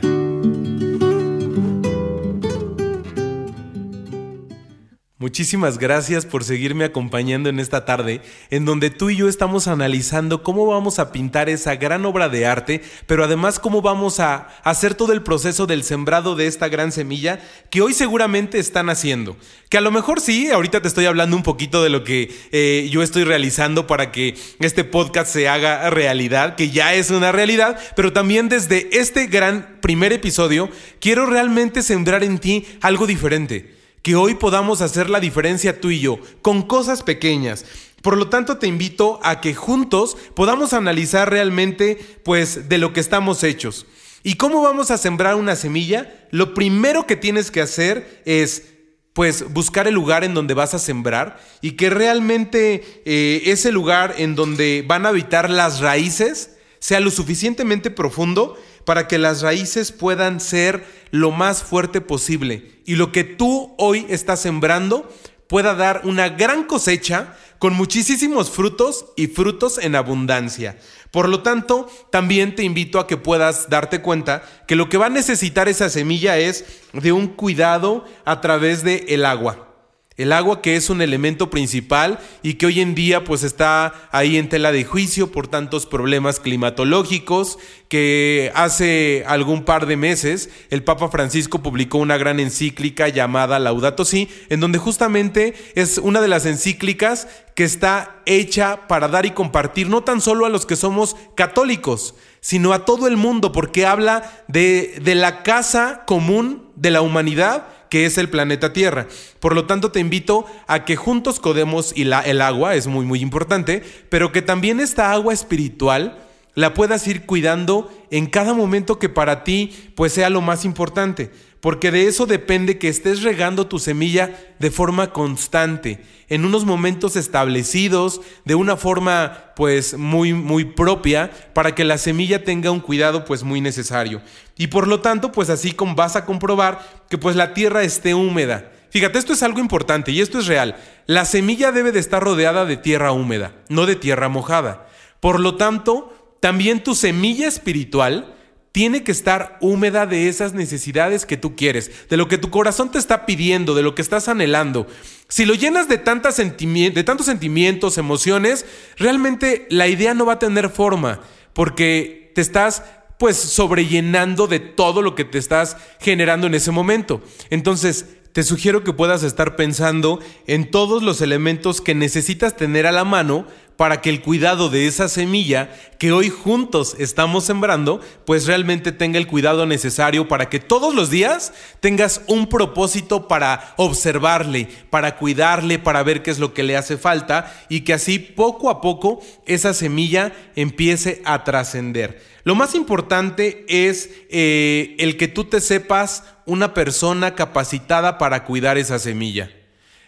Muchísimas 5.27 5.79
gracias 5.79 6.25
por 6.25 6.45
seguirme 6.45 6.85
acompañando 6.85 7.49
en 7.49 7.59
esta 7.59 7.85
tarde, 7.85 8.21
en 8.51 8.65
donde 8.65 8.91
tú 8.91 9.11
y 9.11 9.17
yo 9.17 9.29
estamos 9.29 9.67
analizando 9.67 10.45
cómo 10.45 10.67
vamos 10.67 11.01
a 11.01 11.11
pintar 11.11 11.49
esa 11.49 11.75
gran 11.75 12.07
obra 12.07 12.29
de 12.29 12.47
arte, 12.47 12.81
pero 13.09 13.25
además 13.25 13.59
cómo 13.59 13.83
vamos 13.83 14.21
a 14.21 14.47
hacer 14.63 14.95
todo 14.95 15.13
el 15.13 15.25
proceso 15.25 15.67
del 15.67 15.83
sembrado 15.83 16.37
de 16.37 16.47
esta 16.47 16.69
gran 16.69 16.93
semilla 16.93 17.41
que 17.71 17.83
hoy 17.83 17.93
seguramente 17.93 18.61
están 18.61 18.89
haciendo. 18.89 19.37
Que 19.69 19.79
a 19.79 19.81
lo 19.81 19.91
mejor 19.91 20.21
sí, 20.21 20.49
ahorita 20.49 20.81
te 20.81 20.87
estoy 20.87 21.07
hablando 21.07 21.37
un 21.37 21.43
poquito 21.43 21.83
de 21.83 21.91
lo 21.91 22.05
que 22.05 22.33
eh, 22.53 22.89
yo 22.93 23.03
estoy 23.03 23.25
realizando 23.25 23.89
para 23.89 24.13
que 24.13 24.37
este 24.61 24.85
podcast 24.85 25.33
se 25.33 25.49
haga 25.49 25.91
realidad, 25.91 26.55
que 26.55 26.71
ya 26.71 26.95
es 26.95 27.11
una 27.11 27.33
realidad, 27.33 27.81
pero 27.97 28.13
también 28.13 28.49
desde 28.49 28.97
este 28.97 29.27
gran 29.27 29.81
primer 29.83 30.13
episodio 30.13 30.71
quiero 31.01 31.27
realmente 31.27 31.83
sembrar 31.83 32.23
en 32.23 32.39
ti 32.39 32.65
algo 32.81 33.09
diferente 33.09 33.76
que 34.07 34.15
hoy 34.15 34.37
podamos 34.37 34.83
hacer 34.83 35.11
la 35.11 35.19
diferencia 35.19 35.81
tú 35.81 35.91
y 35.91 35.99
yo 35.99 36.21
con 36.41 36.63
cosas 36.63 37.03
pequeñas. 37.03 37.65
Por 38.03 38.17
lo 38.17 38.29
tanto, 38.29 38.57
te 38.57 38.69
invito 38.69 39.19
a 39.25 39.41
que 39.41 39.53
juntos 39.53 40.17
podamos 40.35 40.75
analizar 40.75 41.29
realmente 41.29 41.99
pues 42.23 42.69
de 42.69 42.79
lo 42.79 42.93
que 42.93 43.01
estamos 43.01 43.43
hechos. 43.43 43.85
¿Y 44.23 44.37
cómo 44.37 44.63
vamos 44.63 44.93
a 44.93 44.97
sembrar 44.97 45.35
una 45.35 45.57
semilla? 45.57 46.29
Lo 46.31 46.55
primero 46.55 47.05
que 47.09 47.17
tienes 47.17 47.51
que 47.51 47.61
hacer 47.61 48.23
es 48.27 48.69
pues 49.13 49.53
buscar 49.53 49.89
el 49.89 49.95
lugar 49.95 50.23
en 50.23 50.35
donde 50.35 50.55
vas 50.55 50.73
a 50.73 50.79
sembrar 50.79 51.41
y 51.61 51.73
que 51.73 51.91
realmente 51.91 53.03
eh, 53.07 53.43
ese 53.47 53.73
lugar 53.73 54.15
en 54.19 54.37
donde 54.37 54.85
van 54.87 55.05
a 55.05 55.09
habitar 55.09 55.51
las 55.51 55.81
raíces 55.81 56.59
sea 56.79 57.01
lo 57.01 57.11
suficientemente 57.11 57.91
profundo 57.91 58.57
para 58.87 59.09
que 59.09 59.19
las 59.19 59.43
raíces 59.43 59.93
puedan 59.93 60.41
ser 60.41 60.87
lo 61.11 61.33
más 61.33 61.63
fuerte 61.63 62.01
posible 62.01 62.81
y 62.87 62.95
lo 62.95 63.13
que 63.13 63.25
tú 63.25 63.75
hoy 63.77 64.07
estás 64.09 64.41
sembrando 64.41 65.13
pueda 65.49 65.75
dar 65.75 66.03
una 66.05 66.31
gran 66.31 66.65
cosecha 66.65 67.37
con 67.59 67.75
muchísimos 67.75 68.51
frutos 68.51 69.07
y 69.17 69.27
frutos 69.27 69.79
en 69.79 69.97
abundancia. 69.97 70.79
Por 71.11 71.29
lo 71.29 71.43
tanto, 71.43 71.91
también 72.11 72.55
te 72.55 72.63
invito 72.63 73.01
a 73.01 73.07
que 73.07 73.17
puedas 73.17 73.69
darte 73.69 74.03
cuenta 74.03 74.43
que 74.69 74.77
lo 74.77 74.89
que 74.89 74.99
va 74.99 75.07
a 75.07 75.11
necesitar 75.11 75.69
esa 75.69 75.89
semilla 75.89 76.39
es 76.39 76.65
de 76.93 77.13
un 77.13 77.29
cuidado 77.29 78.05
a 78.25 78.41
través 78.41 78.85
del 78.85 79.05
el 79.09 79.25
agua. 79.25 79.76
El 80.17 80.33
agua 80.33 80.63
que 80.63 80.77
es 80.77 80.89
un 80.89 81.03
elemento 81.03 81.51
principal 81.51 82.19
y 82.43 82.55
que 82.55 82.65
hoy 82.65 82.81
en 82.81 82.95
día 82.95 83.23
pues 83.23 83.43
está 83.43 84.09
ahí 84.13 84.39
en 84.39 84.49
tela 84.49 84.73
de 84.73 84.83
juicio 84.83 85.31
por 85.31 85.47
tantos 85.47 85.85
problemas 85.85 86.41
climatológicos 86.41 87.59
que 87.89 88.51
hace 88.55 89.25
algún 89.27 89.65
par 89.65 89.85
de 89.85 89.99
meses 89.99 90.49
el 90.71 90.83
Papa 90.83 91.09
Francisco 91.09 91.63
publicó 91.63 91.99
una 91.99 92.17
gran 92.17 92.41
encíclica 92.41 93.09
llamada 93.09 93.59
Laudato 93.59 94.07
Si, 94.07 94.31
en 94.49 94.61
donde 94.61 94.79
justamente 94.79 95.53
es 95.75 95.99
una 95.99 96.23
de 96.23 96.29
las 96.29 96.47
encíclicas 96.47 97.29
que 97.55 97.65
está 97.65 98.23
hecha 98.25 98.89
para 98.89 99.09
dar 99.09 99.27
y 99.27 99.33
compartir 99.33 99.91
no 99.91 100.03
tan 100.03 100.23
solo 100.23 100.47
a 100.47 100.51
los 100.51 100.65
que 100.65 100.77
somos 100.77 101.15
católicos, 101.35 102.15
sino 102.41 102.73
a 102.73 102.87
todo 102.87 103.07
el 103.07 103.19
mundo, 103.19 103.53
porque 103.53 103.85
habla 103.85 104.45
de, 104.49 104.99
de 105.03 105.15
la 105.15 105.43
casa 105.43 106.05
común 106.07 106.71
de 106.75 106.91
la 106.91 107.03
humanidad 107.03 107.67
que 107.89 108.07
es 108.07 108.19
el 108.19 108.29
planeta 108.29 108.73
Tierra. 108.73 109.07
Por 109.41 109.55
lo 109.55 109.67
tanto, 109.67 109.93
te 109.93 110.01
invito 110.01 110.47
a 110.67 110.85
que 110.85 110.97
juntos 110.97 111.41
codemos 111.41 111.93
y 111.97 112.05
la, 112.05 112.21
el 112.21 112.41
agua, 112.41 112.75
es 112.75 112.87
muy, 112.87 113.05
muy 113.05 113.21
importante, 113.21 113.83
pero 114.09 114.33
que 114.33 114.43
también 114.43 114.81
esta 114.81 115.13
agua 115.13 115.33
espiritual 115.33 116.19
la 116.55 116.73
puedas 116.75 117.07
ir 117.07 117.27
cuidando 117.27 117.93
en 118.11 118.27
cada 118.27 118.55
momento 118.55 118.99
que 118.99 119.09
para 119.09 119.45
ti 119.45 119.93
pues 119.95 120.13
sea 120.15 120.31
lo 120.31 120.41
más 120.41 120.65
importante 120.65 121.31
porque 121.61 121.91
de 121.91 122.07
eso 122.07 122.27
depende 122.27 122.79
que 122.79 122.89
estés 122.89 123.23
regando 123.23 123.67
tu 123.67 123.79
semilla 123.79 124.55
de 124.59 124.71
forma 124.71 125.13
constante, 125.13 126.01
en 126.29 126.45
unos 126.45 126.65
momentos 126.65 127.17
establecidos, 127.17 128.21
de 128.45 128.55
una 128.55 128.77
forma 128.77 129.53
pues 129.57 129.97
muy 129.97 130.33
muy 130.33 130.65
propia 130.65 131.31
para 131.55 131.75
que 131.75 131.85
la 131.85 131.99
semilla 131.99 132.45
tenga 132.45 132.71
un 132.71 132.81
cuidado 132.81 133.25
pues 133.25 133.43
muy 133.43 133.61
necesario. 133.61 134.23
Y 134.57 134.69
por 134.69 134.89
lo 134.89 135.01
tanto, 135.01 135.33
pues 135.33 135.51
así 135.51 135.75
vas 135.95 136.17
a 136.17 136.25
comprobar 136.25 137.05
que 137.09 137.19
pues 137.19 137.37
la 137.37 137.55
tierra 137.55 137.83
esté 137.83 138.15
húmeda. 138.15 138.73
Fíjate, 138.91 139.19
esto 139.19 139.33
es 139.33 139.43
algo 139.43 139.61
importante 139.61 140.11
y 140.13 140.21
esto 140.21 140.39
es 140.39 140.47
real. 140.47 140.77
La 141.07 141.25
semilla 141.25 141.73
debe 141.73 141.93
de 141.93 142.01
estar 142.01 142.23
rodeada 142.23 142.65
de 142.65 142.77
tierra 142.77 143.13
húmeda, 143.13 143.53
no 143.69 143.87
de 143.87 143.97
tierra 143.97 144.29
mojada. 144.29 144.89
Por 145.21 145.41
lo 145.41 145.57
tanto, 145.57 146.37
también 146.41 146.83
tu 146.83 146.95
semilla 146.95 147.49
espiritual 147.49 148.36
tiene 148.77 149.03
que 149.03 149.11
estar 149.13 149.57
húmeda 149.63 150.05
de 150.05 150.29
esas 150.29 150.53
necesidades 150.53 151.25
que 151.25 151.39
tú 151.39 151.57
quieres, 151.57 151.91
de 152.11 152.19
lo 152.19 152.29
que 152.29 152.37
tu 152.37 152.51
corazón 152.51 152.91
te 152.91 152.99
está 152.99 153.25
pidiendo, 153.25 153.75
de 153.75 153.83
lo 153.83 153.95
que 153.95 154.03
estás 154.03 154.29
anhelando. 154.29 154.87
Si 155.31 155.47
lo 155.47 155.55
llenas 155.55 155.89
de, 155.89 155.97
de 155.97 157.03
tantos 157.03 157.25
sentimientos, 157.25 157.97
emociones, 157.97 158.67
realmente 158.99 159.67
la 159.71 159.89
idea 159.89 160.13
no 160.13 160.27
va 160.27 160.35
a 160.35 160.39
tener 160.39 160.69
forma, 160.69 161.23
porque 161.55 162.33
te 162.35 162.43
estás 162.43 162.83
pues 163.19 163.39
sobrellenando 163.39 164.47
de 164.47 164.61
todo 164.61 165.01
lo 165.01 165.15
que 165.15 165.25
te 165.25 165.39
estás 165.39 165.79
generando 165.99 166.47
en 166.47 166.55
ese 166.55 166.71
momento. 166.71 167.23
Entonces, 167.49 168.16
te 168.37 168.43
sugiero 168.43 168.85
que 168.85 168.93
puedas 168.93 169.23
estar 169.23 169.57
pensando 169.57 170.21
en 170.47 170.71
todos 170.71 171.03
los 171.03 171.23
elementos 171.23 171.81
que 171.81 171.95
necesitas 171.95 172.55
tener 172.55 172.87
a 172.87 172.93
la 172.93 173.03
mano 173.03 173.47
para 173.79 174.03
que 174.03 174.11
el 174.11 174.21
cuidado 174.21 174.69
de 174.69 174.87
esa 174.87 175.09
semilla 175.09 175.71
que 175.99 176.13
hoy 176.13 176.29
juntos 176.29 176.97
estamos 176.99 177.45
sembrando, 177.45 177.99
pues 178.27 178.47
realmente 178.47 178.93
tenga 178.93 179.17
el 179.17 179.27
cuidado 179.27 179.65
necesario 179.65 180.29
para 180.29 180.51
que 180.51 180.61
todos 180.61 180.95
los 180.95 181.09
días 181.09 181.55
tengas 181.81 182.21
un 182.27 182.47
propósito 182.47 183.27
para 183.27 183.73
observarle, 183.79 184.69
para 184.91 185.17
cuidarle, 185.17 185.79
para 185.79 186.03
ver 186.03 186.23
qué 186.23 186.31
es 186.31 186.39
lo 186.39 186.53
que 186.53 186.63
le 186.63 186.77
hace 186.77 186.99
falta 186.99 187.51
y 187.71 187.81
que 187.81 187.95
así 187.95 188.19
poco 188.19 188.69
a 188.69 188.83
poco 188.83 189.23
esa 189.47 189.73
semilla 189.73 190.35
empiece 190.57 191.23
a 191.25 191.43
trascender. 191.43 192.36
Lo 192.47 192.55
más 192.55 192.77
importante 192.77 193.67
es 193.67 194.09
eh, 194.31 194.95
el 195.01 195.17
que 195.17 195.27
tú 195.27 195.47
te 195.47 195.61
sepas 195.61 196.23
una 196.45 196.75
persona 196.75 197.35
capacitada 197.35 198.19
para 198.19 198.45
cuidar 198.45 198.79
esa 198.79 199.01
semilla. 199.01 199.51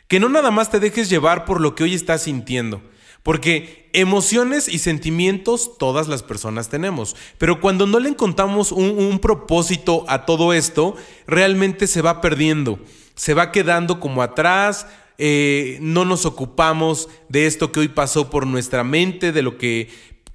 Que 0.06 0.20
no 0.20 0.28
nada 0.28 0.52
más 0.52 0.70
te 0.70 0.78
dejes 0.78 1.10
llevar 1.10 1.44
por 1.44 1.60
lo 1.60 1.74
que 1.74 1.82
hoy 1.82 1.94
estás 1.94 2.22
sintiendo. 2.22 2.80
Porque 3.24 3.90
emociones 3.92 4.68
y 4.68 4.78
sentimientos 4.78 5.78
todas 5.78 6.06
las 6.06 6.22
personas 6.22 6.68
tenemos, 6.68 7.16
pero 7.38 7.60
cuando 7.60 7.88
no 7.88 7.98
le 7.98 8.10
encontramos 8.10 8.70
un, 8.70 9.18
propósito 9.18 10.04
a 10.06 10.24
todo 10.24 10.52
esto, 10.52 10.94
realmente 11.26 11.88
se 11.88 12.02
va 12.02 12.20
perdiendo, 12.20 12.78
se 13.16 13.34
va 13.34 13.50
quedando 13.50 13.98
como 13.98 14.22
atrás, 14.22 14.86
eh, 15.20 15.78
no 15.80 16.04
nos 16.04 16.24
ocupamos 16.24 17.08
de 17.28 17.46
esto 17.46 17.72
que 17.72 17.80
hoy 17.80 17.88
pasó 17.88 18.30
por 18.30 18.46
nuestra 18.46 18.84
mente, 18.84 19.32
de 19.32 19.42
lo 19.42 19.58
que 19.58 19.88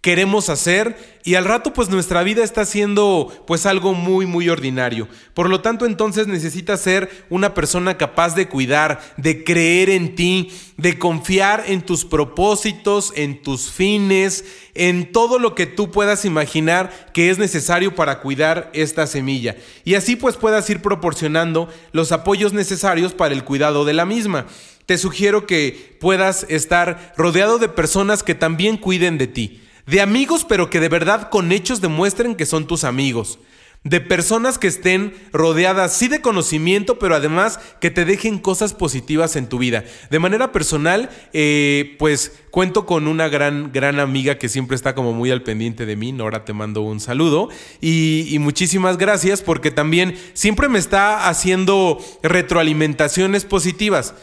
queremos 0.03 0.49
hacer 0.49 1.17
y 1.23 1.35
al 1.35 1.45
rato 1.45 1.71
pues 1.71 1.87
nuestra 1.89 2.23
vida 2.23 2.43
está 2.43 2.65
siendo 2.65 3.31
pues 3.47 3.65
algo 3.65 3.93
muy 3.93 4.25
muy 4.25 4.49
ordinario. 4.49 5.07
Por 5.33 5.49
lo 5.49 5.61
tanto 5.61 5.85
entonces 5.85 6.27
necesitas 6.27 6.81
ser 6.81 7.25
una 7.29 7.53
persona 7.53 7.97
capaz 7.97 8.35
de 8.35 8.49
cuidar, 8.49 8.99
de 9.15 9.45
creer 9.45 9.89
en 9.89 10.15
ti, 10.15 10.51
de 10.75 10.99
confiar 10.99 11.63
en 11.67 11.83
tus 11.83 12.03
propósitos, 12.03 13.13
en 13.15 13.41
tus 13.41 13.71
fines, 13.71 14.43
en 14.75 15.09
todo 15.13 15.39
lo 15.39 15.55
que 15.55 15.67
tú 15.67 15.89
puedas 15.89 16.25
imaginar 16.25 17.11
que 17.13 17.29
es 17.29 17.37
necesario 17.37 17.95
para 17.95 18.19
cuidar 18.19 18.71
esta 18.73 19.07
semilla. 19.07 19.55
Y 19.85 19.93
así 19.95 20.17
pues 20.17 20.35
puedas 20.35 20.69
ir 20.69 20.81
proporcionando 20.81 21.69
los 21.93 22.11
apoyos 22.11 22.51
necesarios 22.51 23.13
para 23.13 23.33
el 23.33 23.45
cuidado 23.45 23.85
de 23.85 23.93
la 23.93 24.05
misma. 24.05 24.47
Te 24.85 24.97
sugiero 24.97 25.47
que 25.47 25.95
puedas 26.01 26.45
estar 26.49 27.13
rodeado 27.15 27.57
de 27.57 27.69
personas 27.69 28.21
que 28.21 28.35
también 28.35 28.75
cuiden 28.75 29.17
de 29.17 29.27
ti 29.27 29.62
de 29.85 30.01
amigos 30.01 30.45
pero 30.47 30.69
que 30.69 30.79
de 30.79 30.89
verdad 30.89 31.29
con 31.29 31.51
hechos 31.51 31.81
demuestren 31.81 32.35
que 32.35 32.45
son 32.45 32.67
tus 32.67 32.83
amigos. 32.83 33.39
De 33.83 33.99
personas 33.99 34.57
que 34.57 34.67
estén 34.67 35.13
rodeadas 35.33 35.93
sí 35.93 36.07
de 36.07 36.21
conocimiento, 36.21 36.99
pero 36.99 37.15
además 37.15 37.59
que 37.81 37.91
te 37.91 38.05
dejen 38.05 38.39
cosas 38.39 38.73
positivas 38.73 39.35
en 39.35 39.49
tu 39.49 39.57
vida. 39.57 39.83
De 40.09 40.19
manera 40.19 40.53
personal, 40.53 41.09
eh, 41.33 41.97
pues 41.99 42.31
cuento 42.49 42.85
con 42.85 43.09
una 43.09 43.27
gran, 43.27 43.73
gran 43.73 43.99
amiga 43.99 44.37
que 44.37 44.47
siempre 44.47 44.75
está 44.75 44.95
como 44.95 45.11
muy 45.11 45.31
al 45.31 45.43
pendiente 45.43 45.85
de 45.85 45.97
mí. 45.97 46.13
Nora, 46.13 46.45
te 46.45 46.53
mando 46.53 46.81
un 46.81 47.01
saludo. 47.01 47.49
Y, 47.81 48.33
y 48.33 48.39
muchísimas 48.39 48.97
gracias 48.97 49.41
porque 49.41 49.69
también 49.69 50.17
siempre 50.33 50.69
me 50.69 50.79
está 50.79 51.27
haciendo 51.27 51.97
retroalimentaciones 52.21 53.43
positivas. 53.43 54.13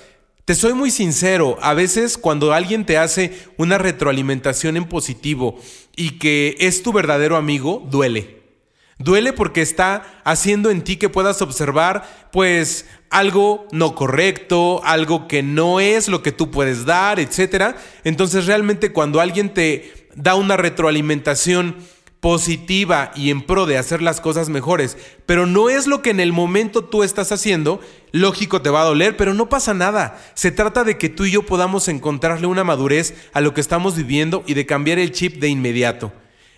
Te 0.44 0.54
soy 0.54 0.72
muy 0.72 0.90
sincero, 0.90 1.58
a 1.60 1.74
veces 1.74 2.18
cuando 2.18 2.52
alguien 2.52 2.84
te 2.84 2.98
hace 2.98 3.38
una 3.56 3.78
retroalimentación 3.78 4.76
en 4.76 4.88
positivo 4.88 5.60
y 5.94 6.18
que 6.18 6.56
es 6.58 6.82
tu 6.82 6.92
verdadero 6.92 7.36
amigo, 7.36 7.86
duele. 7.88 8.40
Duele 8.98 9.32
porque 9.32 9.62
está 9.62 10.20
haciendo 10.24 10.70
en 10.70 10.82
ti 10.82 10.96
que 10.96 11.08
puedas 11.08 11.40
observar 11.40 12.28
pues 12.32 12.86
algo 13.10 13.66
no 13.72 13.94
correcto, 13.94 14.82
algo 14.84 15.26
que 15.26 15.42
no 15.42 15.80
es 15.80 16.08
lo 16.08 16.22
que 16.22 16.32
tú 16.32 16.50
puedes 16.50 16.84
dar, 16.84 17.18
etc. 17.18 17.76
Entonces 18.04 18.46
realmente 18.46 18.92
cuando 18.92 19.20
alguien 19.20 19.54
te 19.54 20.08
da 20.14 20.34
una 20.34 20.56
retroalimentación 20.56 21.76
positiva 22.20 23.12
y 23.16 23.30
en 23.30 23.40
pro 23.42 23.64
de 23.64 23.78
hacer 23.78 24.02
las 24.02 24.20
cosas 24.20 24.50
mejores, 24.50 24.98
pero 25.24 25.46
no 25.46 25.70
es 25.70 25.86
lo 25.86 26.02
que 26.02 26.10
en 26.10 26.20
el 26.20 26.32
momento 26.32 26.84
tú 26.84 27.02
estás 27.02 27.32
haciendo, 27.32 27.80
lógico 28.12 28.60
te 28.60 28.68
va 28.70 28.82
a 28.82 28.86
doler, 28.86 29.16
pero 29.16 29.32
no 29.32 29.48
pasa 29.48 29.72
nada. 29.72 30.22
Se 30.34 30.50
trata 30.50 30.84
de 30.84 30.98
que 30.98 31.08
tú 31.08 31.24
y 31.24 31.30
yo 31.30 31.46
podamos 31.46 31.88
encontrarle 31.88 32.46
una 32.46 32.62
madurez 32.62 33.14
a 33.32 33.40
lo 33.40 33.54
que 33.54 33.62
estamos 33.62 33.96
viviendo 33.96 34.44
y 34.46 34.54
de 34.54 34.66
cambiar 34.66 34.98
el 34.98 35.12
chip 35.12 35.40
de 35.40 35.48
inmediato. 35.48 36.12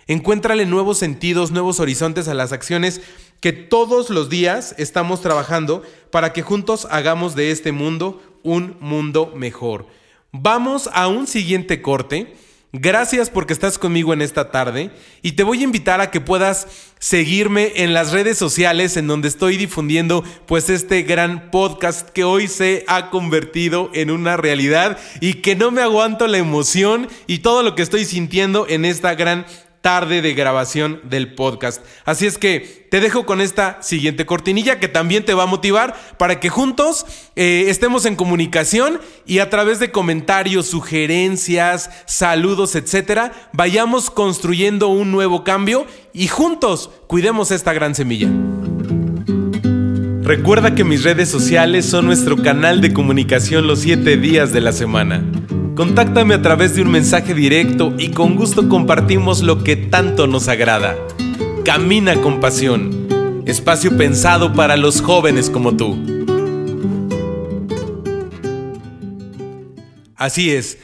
Encuéntrale 0.05 0.65
nuevos 0.65 0.97
sentidos, 0.97 1.51
nuevos 1.51 1.79
horizontes 1.79 2.27
a 2.27 2.33
las 2.33 2.51
acciones 2.51 3.01
que 3.39 3.53
todos 3.53 4.09
los 4.09 4.29
días 4.29 4.75
estamos 4.77 5.21
trabajando 5.21 5.83
para 6.11 6.33
que 6.33 6.41
juntos 6.41 6.87
hagamos 6.91 7.35
de 7.35 7.51
este 7.51 7.71
mundo 7.71 8.21
un 8.43 8.75
mundo 8.81 9.31
mejor. 9.33 9.87
Vamos 10.33 10.89
a 10.93 11.07
un 11.07 11.25
siguiente 11.25 11.81
corte 11.81 12.35
Gracias 12.75 13.29
porque 13.29 13.53
estás 13.53 13.77
conmigo 13.77 14.13
en 14.13 14.23
esta 14.23 14.49
tarde 14.49 14.89
y 15.21 15.33
te 15.33 15.43
voy 15.43 15.59
a 15.59 15.63
invitar 15.63 16.01
a 16.01 16.09
que 16.09 16.19
puedas 16.19 16.67
seguirme 16.97 17.71
en 17.75 17.93
las 17.93 18.11
redes 18.11 18.35
sociales 18.35 18.97
en 18.97 19.05
donde 19.05 19.27
estoy 19.27 19.57
difundiendo 19.57 20.23
pues 20.47 20.71
este 20.71 21.03
gran 21.03 21.51
podcast 21.51 22.09
que 22.09 22.23
hoy 22.23 22.47
se 22.47 22.83
ha 22.87 23.11
convertido 23.11 23.91
en 23.93 24.09
una 24.09 24.37
realidad 24.37 24.97
y 25.21 25.35
que 25.35 25.55
no 25.55 25.69
me 25.69 25.83
aguanto 25.83 26.25
la 26.25 26.39
emoción 26.39 27.07
y 27.27 27.39
todo 27.39 27.61
lo 27.61 27.75
que 27.75 27.83
estoy 27.83 28.05
sintiendo 28.05 28.65
en 28.67 28.85
esta 28.85 29.13
gran 29.13 29.45
tarde 29.83 30.21
de 30.21 30.33
grabación 30.33 31.01
del 31.03 31.35
podcast. 31.35 31.85
Así 32.05 32.25
es 32.25 32.37
que 32.37 32.87
te 32.89 33.01
dejo 33.01 33.25
con 33.25 33.41
esta 33.41 33.83
siguiente 33.83 34.25
cortinilla 34.25 34.79
que 34.79 34.87
también 34.87 35.25
te 35.25 35.33
va 35.33 35.43
a 35.43 35.45
motivar 35.45 35.93
para 36.17 36.39
que 36.39 36.47
juntos 36.47 37.05
eh, 37.35 37.65
estemos 37.67 38.05
en 38.05 38.15
comunicación 38.15 39.01
y 39.25 39.39
a 39.39 39.49
través 39.49 39.79
de 39.79 39.91
comentarios, 39.91 40.67
sugerencias, 40.67 41.89
saludos, 42.05 42.75
etcétera, 42.75 43.33
vayamos 43.51 44.09
construyendo 44.09 44.87
un 44.87 45.11
nuevo 45.11 45.43
cambio 45.43 45.85
y 46.13 46.29
juntos 46.29 46.89
cuidemos 47.07 47.51
esta 47.51 47.73
gran 47.73 47.93
semilla. 47.93 48.29
Recuerda 50.23 50.75
que 50.75 50.85
mis 50.85 51.03
redes 51.03 51.27
sociales 51.27 51.85
son 51.85 52.05
nuestro 52.05 52.37
canal 52.37 52.79
de 52.79 52.93
comunicación 52.93 53.67
los 53.67 53.79
7 53.79 54.15
días 54.15 54.53
de 54.53 54.61
la 54.61 54.71
semana. 54.71 55.21
Contáctame 55.75 56.35
a 56.35 56.41
través 56.43 56.75
de 56.75 56.83
un 56.83 56.91
mensaje 56.91 57.33
directo 57.33 57.95
y 57.97 58.11
con 58.11 58.35
gusto 58.35 58.69
compartimos 58.69 59.41
lo 59.41 59.63
que 59.63 59.75
tanto 59.75 60.27
nos 60.27 60.47
agrada. 60.47 60.95
Camina 61.65 62.21
con 62.21 62.39
pasión. 62.39 63.41
Espacio 63.47 63.97
pensado 63.97 64.53
para 64.53 64.77
los 64.77 65.01
jóvenes 65.01 65.49
como 65.49 65.75
tú. 65.75 65.97
Así 70.15 70.51
es. 70.51 70.77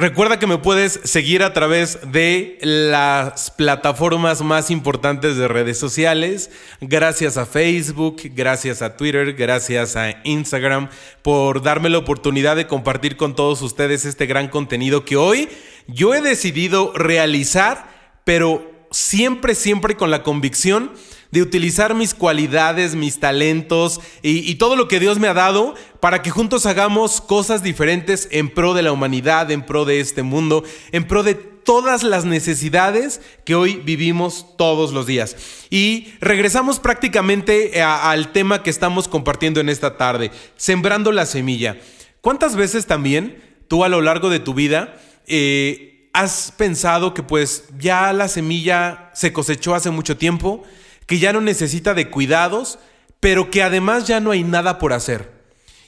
Recuerda 0.00 0.38
que 0.38 0.46
me 0.46 0.56
puedes 0.56 0.98
seguir 1.04 1.42
a 1.42 1.52
través 1.52 1.98
de 2.10 2.56
las 2.62 3.50
plataformas 3.50 4.40
más 4.40 4.70
importantes 4.70 5.36
de 5.36 5.46
redes 5.46 5.76
sociales, 5.76 6.50
gracias 6.80 7.36
a 7.36 7.44
Facebook, 7.44 8.22
gracias 8.34 8.80
a 8.80 8.96
Twitter, 8.96 9.34
gracias 9.34 9.96
a 9.96 10.14
Instagram, 10.24 10.88
por 11.20 11.60
darme 11.60 11.90
la 11.90 11.98
oportunidad 11.98 12.56
de 12.56 12.66
compartir 12.66 13.18
con 13.18 13.36
todos 13.36 13.60
ustedes 13.60 14.06
este 14.06 14.24
gran 14.24 14.48
contenido 14.48 15.04
que 15.04 15.16
hoy 15.16 15.50
yo 15.86 16.14
he 16.14 16.22
decidido 16.22 16.94
realizar, 16.94 17.86
pero 18.24 18.72
siempre, 18.90 19.54
siempre 19.54 19.96
con 19.96 20.10
la 20.10 20.22
convicción 20.22 20.92
de 21.30 21.42
utilizar 21.42 21.94
mis 21.94 22.14
cualidades, 22.14 22.94
mis 22.94 23.20
talentos 23.20 24.00
y, 24.22 24.54
todo 24.56 24.76
lo 24.76 24.88
que 24.88 25.00
Dios 25.00 25.18
me 25.18 25.28
ha 25.28 25.34
dado 25.34 25.74
para 26.00 26.22
que 26.22 26.30
juntos 26.30 26.66
hagamos 26.66 27.20
cosas 27.20 27.62
diferentes 27.62 28.28
en 28.30 28.52
pro 28.52 28.74
de 28.74 28.82
la 28.82 28.92
humanidad, 28.92 29.50
en 29.50 29.64
pro 29.64 29.84
de 29.84 30.00
este 30.00 30.22
mundo, 30.22 30.64
en 30.92 31.06
pro 31.06 31.22
de 31.22 31.34
todas 31.34 32.02
las 32.02 32.24
necesidades 32.24 33.20
que 33.44 33.54
hoy 33.54 33.76
vivimos 33.76 34.56
todos 34.56 34.92
los 34.92 35.06
días. 35.06 35.36
Y 35.70 36.14
regresamos 36.20 36.80
prácticamente 36.80 37.80
al 37.82 38.32
tema 38.32 38.62
que 38.62 38.70
estamos 38.70 39.08
compartiendo 39.08 39.60
en 39.60 39.68
esta 39.68 39.96
tarde, 39.96 40.30
sembrando 40.56 41.12
la 41.12 41.26
semilla. 41.26 41.78
¿Cuántas 42.20 42.56
veces 42.56 42.86
también 42.86 43.42
tú 43.68 43.84
a 43.84 43.88
lo 43.88 44.00
largo 44.00 44.30
de 44.30 44.40
tu 44.40 44.52
vida 44.52 44.96
eh, 45.26 46.10
has 46.12 46.52
pensado 46.56 47.14
que 47.14 47.22
pues 47.22 47.64
ya 47.78 48.12
la 48.12 48.28
semilla 48.28 49.10
se 49.14 49.32
cosechó 49.32 49.74
hace 49.74 49.90
mucho 49.90 50.16
tiempo? 50.16 50.64
Que 51.10 51.18
ya 51.18 51.32
no 51.32 51.40
necesita 51.40 51.92
de 51.92 52.08
cuidados, 52.08 52.78
pero 53.18 53.50
que 53.50 53.64
además 53.64 54.06
ya 54.06 54.20
no 54.20 54.30
hay 54.30 54.44
nada 54.44 54.78
por 54.78 54.92
hacer. 54.92 55.32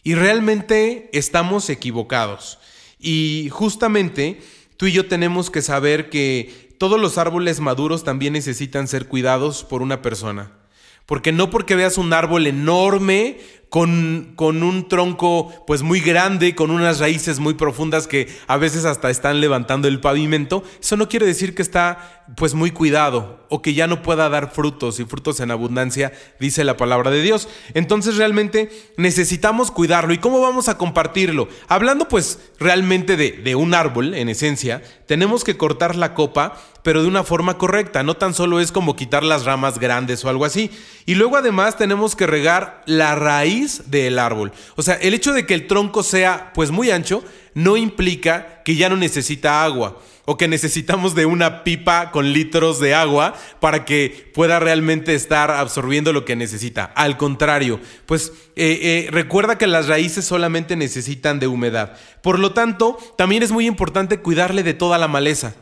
Y 0.02 0.16
realmente 0.16 1.11
estamos 1.12 1.70
equivocados. 1.70 2.58
Y 2.98 3.48
justamente 3.52 4.40
tú 4.76 4.88
y 4.88 4.92
yo 4.92 5.06
tenemos 5.06 5.48
que 5.48 5.62
saber 5.62 6.11
que 6.11 6.74
todos 6.76 7.00
los 7.00 7.18
árboles 7.18 7.61
maduros 7.61 8.02
también 8.02 8.32
necesitan 8.32 8.88
ser 8.88 9.06
cuidados 9.06 9.62
por 9.62 9.80
una 9.80 10.02
persona. 10.02 10.58
Porque 11.06 11.30
no 11.30 11.50
porque 11.50 11.76
veas 11.76 11.98
un 11.98 12.12
árbol 12.12 12.48
enorme, 12.48 13.38
con, 13.72 14.35
con 14.37 14.62
un 14.62 14.87
tronco 14.87 15.50
pues 15.66 15.80
muy 15.80 16.00
grande, 16.00 16.54
con 16.54 16.70
unas 16.70 17.00
raíces 17.00 17.38
muy 17.38 17.54
profundas 17.54 18.06
que 18.06 18.28
a 18.46 18.58
veces 18.58 18.85
hasta 18.85 19.08
están 19.08 19.40
levantando 19.40 19.88
el 19.88 19.98
pavimento, 19.98 20.62
eso 20.78 20.98
no 20.98 21.08
quiere 21.08 21.24
decir 21.24 21.54
que 21.54 21.62
está 21.62 22.22
pues 22.37 22.52
muy 22.52 22.70
cuidado 22.70 23.46
o 23.48 23.62
que 23.62 23.72
ya 23.72 23.87
no 23.87 24.02
pueda 24.02 24.28
dar 24.28 24.52
frutos 24.52 25.00
y 25.00 25.06
frutos 25.06 25.40
en 25.40 25.50
abundancia, 25.50 26.12
dice 26.38 26.64
la 26.64 26.76
palabra 26.76 27.11
de 27.11 27.22
Dios. 27.22 27.48
Entonces 27.72 28.16
realmente 28.16 28.70
necesitamos 28.98 29.70
cuidarlo. 29.70 30.12
¿Y 30.12 30.18
cómo 30.18 30.40
vamos 30.42 30.68
a 30.68 30.76
compartirlo? 30.76 31.48
Hablando 31.66 32.08
pues 32.08 32.40
realmente 32.58 33.16
de, 33.16 33.32
de 33.32 33.54
un 33.54 33.72
árbol, 33.72 34.14
en 34.14 34.28
esencia, 34.28 34.82
tenemos 35.06 35.44
que 35.44 35.56
cortar 35.56 35.96
la 35.96 36.14
copa, 36.14 36.58
pero 36.82 37.02
de 37.02 37.08
una 37.08 37.24
forma 37.24 37.58
correcta. 37.58 38.02
No 38.02 38.14
tan 38.14 38.35
solo 38.35 38.61
es 38.61 38.72
como 38.72 38.96
quitar 38.96 39.22
las 39.22 39.44
ramas 39.44 39.78
grandes 39.78 40.24
o 40.24 40.28
algo 40.28 40.44
así. 40.44 40.70
Y 41.04 41.14
luego 41.14 41.37
además 41.37 41.76
tenemos 41.76 42.16
que 42.16 42.26
regar 42.26 42.82
la 42.87 43.14
raíz 43.14 43.62
del 43.87 44.18
árbol. 44.18 44.53
O 44.77 44.83
sea, 44.83 44.94
el 44.94 45.14
hecho 45.14 45.33
de 45.33 45.46
que 45.46 45.55
el 45.55 45.66
tronco 45.66 46.03
sea 46.03 46.53
pues 46.55 46.70
muy 46.70 46.90
ancho 46.90 47.25
no 47.55 47.77
implica 47.77 48.62
que 48.64 48.77
ya 48.77 48.88
no 48.88 48.96
necesita 48.96 49.64
agua 49.64 49.98
o 50.25 50.37
que 50.37 50.48
necesitamos 50.48 51.14
de 51.14 51.27
una 51.27 51.64
pipa 51.64 52.11
con 52.11 52.33
litros 52.33 52.79
de 52.79 52.94
agua 52.94 53.35
para 53.61 53.85
que 53.85 54.31
pueda 54.35 54.61
realmente 54.61 55.14
estar 55.14 55.51
absorbiendo 55.51 56.12
lo 56.12 56.25
que 56.25 56.37
necesita. 56.37 56.85
Al 56.85 57.16
contrario, 57.16 57.81
pues 58.07 58.33
eh, 58.55 59.07
eh, 59.07 59.09
recuerda 59.11 59.59
que 59.59 59.66
las 59.66 59.88
raíces 59.88 60.25
solamente 60.25 60.77
necesitan 60.77 61.40
de 61.40 61.48
humedad. 61.48 61.96
Por 62.22 62.38
lo 62.38 62.53
tanto, 62.53 62.98
también 63.16 63.42
es 63.42 63.51
muy 63.51 63.66
importante 63.66 64.20
cuidarle 64.20 64.62
de 64.62 64.75
toda 64.75 64.98
la 64.98 65.09
maleza. 65.09 65.55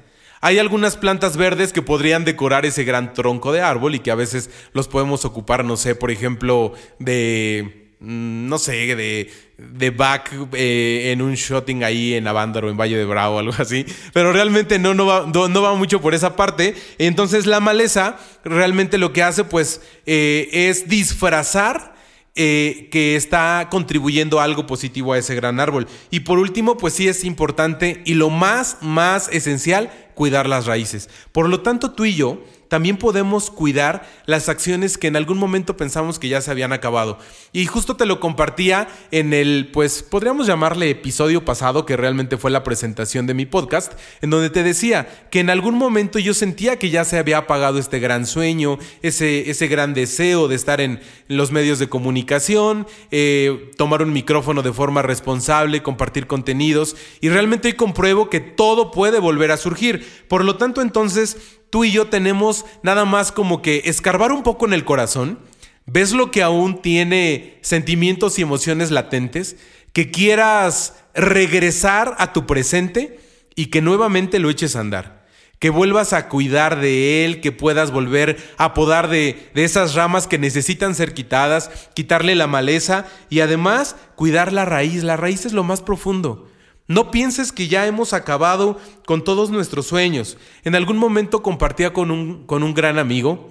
Hay 0.43 0.59
algunas 0.59 0.97
plantas 0.97 1.37
verdes 1.37 1.73
que 1.73 1.83
podrían 1.83 2.25
decorar 2.25 2.65
ese 2.65 2.85
gran 2.85 3.13
tronco 3.13 3.53
de 3.53 3.61
árbol 3.61 3.95
y 3.95 4.01
que 4.01 4.11
a 4.11 4.15
veces 4.15 4.49
los 4.73 4.89
podemos 4.89 5.27
ocupar, 5.27 5.67
no 5.67 5.77
sé, 5.77 5.95
por 5.95 6.11
ejemplo, 6.11 6.73
de 6.99 7.80
no 8.01 8.59
sé, 8.59 8.97
de, 8.97 9.31
de 9.59 9.91
back 9.91 10.33
eh, 10.55 11.11
en 11.13 11.21
un 11.21 11.35
shooting 11.35 11.85
ahí 11.85 12.15
en 12.15 12.27
Avándaro, 12.27 12.71
en 12.71 12.77
Valle 12.77 12.97
de 12.97 13.05
Bravo, 13.05 13.39
algo 13.39 13.53
así. 13.59 13.85
Pero 14.15 14.33
realmente 14.33 14.79
no, 14.79 14.95
no, 14.95 15.07
va, 15.07 15.27
no, 15.27 15.63
va 15.63 15.75
mucho 15.75 16.01
por 16.01 16.15
esa 16.15 16.35
parte. 16.35 16.75
Entonces 16.99 17.47
la 17.47 17.61
maleza 17.61 18.19
realmente 18.43 18.97
lo 18.97 19.13
que 19.13 19.23
hace 19.23 19.45
pues 19.45 19.83
eh, 20.07 20.49
es 20.51 20.89
disfrazar 20.89 21.95
eh, 22.37 22.89
que 22.91 23.17
está 23.17 23.69
contribuyendo 23.71 24.41
algo 24.41 24.67
positivo 24.67 25.13
a 25.13 25.19
ese 25.19 25.35
gran 25.35 25.61
árbol. 25.61 25.87
Y 26.11 26.21
por 26.21 26.39
último, 26.39 26.79
pues 26.79 26.95
sí 26.95 27.07
es 27.07 27.25
importante 27.25 28.03
y 28.07 28.15
lo 28.15 28.31
más, 28.31 28.79
más 28.81 29.29
esencial, 29.31 29.91
cuidar 30.15 30.49
las 30.49 30.65
raíces. 30.65 31.11
Por 31.33 31.51
lo 31.51 31.61
tanto, 31.61 31.91
tú 31.91 32.07
y 32.07 32.15
yo 32.15 32.43
también 32.71 32.99
podemos 32.99 33.51
cuidar 33.51 34.09
las 34.27 34.49
acciones 34.49 34.97
que 34.97 35.09
en 35.09 35.17
algún 35.17 35.39
momento 35.39 35.77
pensamos 35.77 36.21
que 36.21 36.29
ya 36.29 36.41
se 36.41 36.53
habían 36.53 36.73
acabado. 36.73 37.19
Y 37.53 37.67
justo 37.67 37.97
te 37.97 38.07
lo 38.07 38.21
compartía 38.21 38.87
en 39.11 39.35
el, 39.35 39.71
pues 39.73 40.05
podríamos 40.05 40.47
llamarle 40.47 40.89
episodio 40.89 41.45
pasado, 41.45 41.85
que 41.85 41.97
realmente 41.97 42.37
fue 42.37 42.53
la 42.53 42.63
presentación 42.63 43.27
de 43.27 43.35
mi 43.35 43.45
podcast, 43.45 43.95
en 44.23 44.31
donde 44.31 44.51
te 44.51 44.63
decía 44.63 45.27
que 45.33 45.41
en 45.41 45.51
algún 45.51 45.75
momento 45.75 46.21
yo 46.21 46.33
sentía 46.33 46.79
que 46.79 46.91
ya 46.91 47.05
se 47.05 47.19
había 47.19 47.39
apagado 47.39 47.81
este 47.81 47.99
gran 47.99 48.25
sueño, 48.25 48.79
ese, 49.03 49.51
ese 49.51 49.67
gran 49.67 49.93
deseo 49.93 50.47
de 50.47 50.55
estar 50.55 50.81
en 50.81 51.01
los 51.27 51.51
medios 51.51 51.81
de 51.81 51.89
comunicación, 51.89 52.87
eh, 53.11 53.73
tomar 53.79 54.01
un 54.01 54.13
micrófono 54.13 54.63
de 54.63 54.73
forma 54.73 55.03
responsable, 55.03 55.83
compartir 55.83 56.29
contenidos, 56.29 56.95
y 57.21 57.31
realmente 57.31 57.67
hoy 57.67 57.75
compruebo 57.75 58.31
que 58.31 58.39
todo 58.39 58.93
puede 58.93 59.19
volver 59.19 59.51
a 59.51 59.57
surgir. 59.57 60.07
Por 60.29 60.45
lo 60.45 60.57
tanto, 60.57 60.83
entonces, 60.83 61.60
tú 61.71 61.85
y 61.85 61.93
yo 61.93 62.09
tenemos 62.09 62.65
nada 62.83 63.05
más 63.05 63.33
como 63.33 63.63
que 63.63 63.83
escarbar 63.87 64.33
un 64.33 64.43
poco 64.43 64.67
en 64.67 64.73
el 64.73 64.85
corazón, 64.85 65.39
ves 65.87 66.13
lo 66.13 66.31
que 66.31 66.43
aún 66.43 66.83
tiene 66.83 67.59
sentimientos 67.63 68.39
y 68.39 68.43
emociones 68.43 68.91
latentes, 68.91 69.57
que 69.93 70.11
quieras 70.11 70.95
regresar 71.15 72.15
a 72.19 72.33
tu 72.33 72.47
presente 72.47 73.21
y 73.57 73.67
que 73.67 73.83
nuevamente 73.83 74.39
lo 74.39 74.51
eches 74.51 74.77
a 74.77 74.81
andar. 74.81 75.21
Que 75.59 75.69
vuelvas 75.69 76.15
a 76.15 76.29
cuidar 76.29 76.81
de 76.81 77.25
él, 77.25 77.41
que 77.41 77.53
puedas 77.53 77.91
volver 77.91 78.39
a 78.57 78.73
podar 78.73 79.09
de, 79.09 79.51
de 79.55 79.65
esas 79.65 79.95
ramas 79.95 80.27
que 80.27 80.39
necesitan 80.39 80.95
ser 80.95 81.13
quitadas, 81.13 81.71
quitarle 81.93 82.35
la 82.35 82.47
maleza 82.47 83.05
y 83.29 83.41
además 83.41 83.97
cuidar 84.15 84.55
la 84.55 84.65
raíz. 84.65 85.03
La 85.03 85.19
raíz 85.19 85.45
es 85.45 85.53
lo 85.53 85.63
más 85.63 85.83
profundo. 85.83 86.50
No 86.91 87.13
pienses 87.13 87.53
que 87.53 87.69
ya 87.69 87.87
hemos 87.87 88.13
acabado 88.13 88.77
con 89.07 89.23
todos 89.23 89.51
nuestros 89.51 89.87
sueños. 89.87 90.37
En 90.65 90.75
algún 90.75 90.97
momento 90.97 91.41
compartía 91.41 91.93
con 91.93 92.11
un, 92.11 92.45
con 92.47 92.65
un 92.65 92.75
gran 92.75 92.99
amigo 92.99 93.49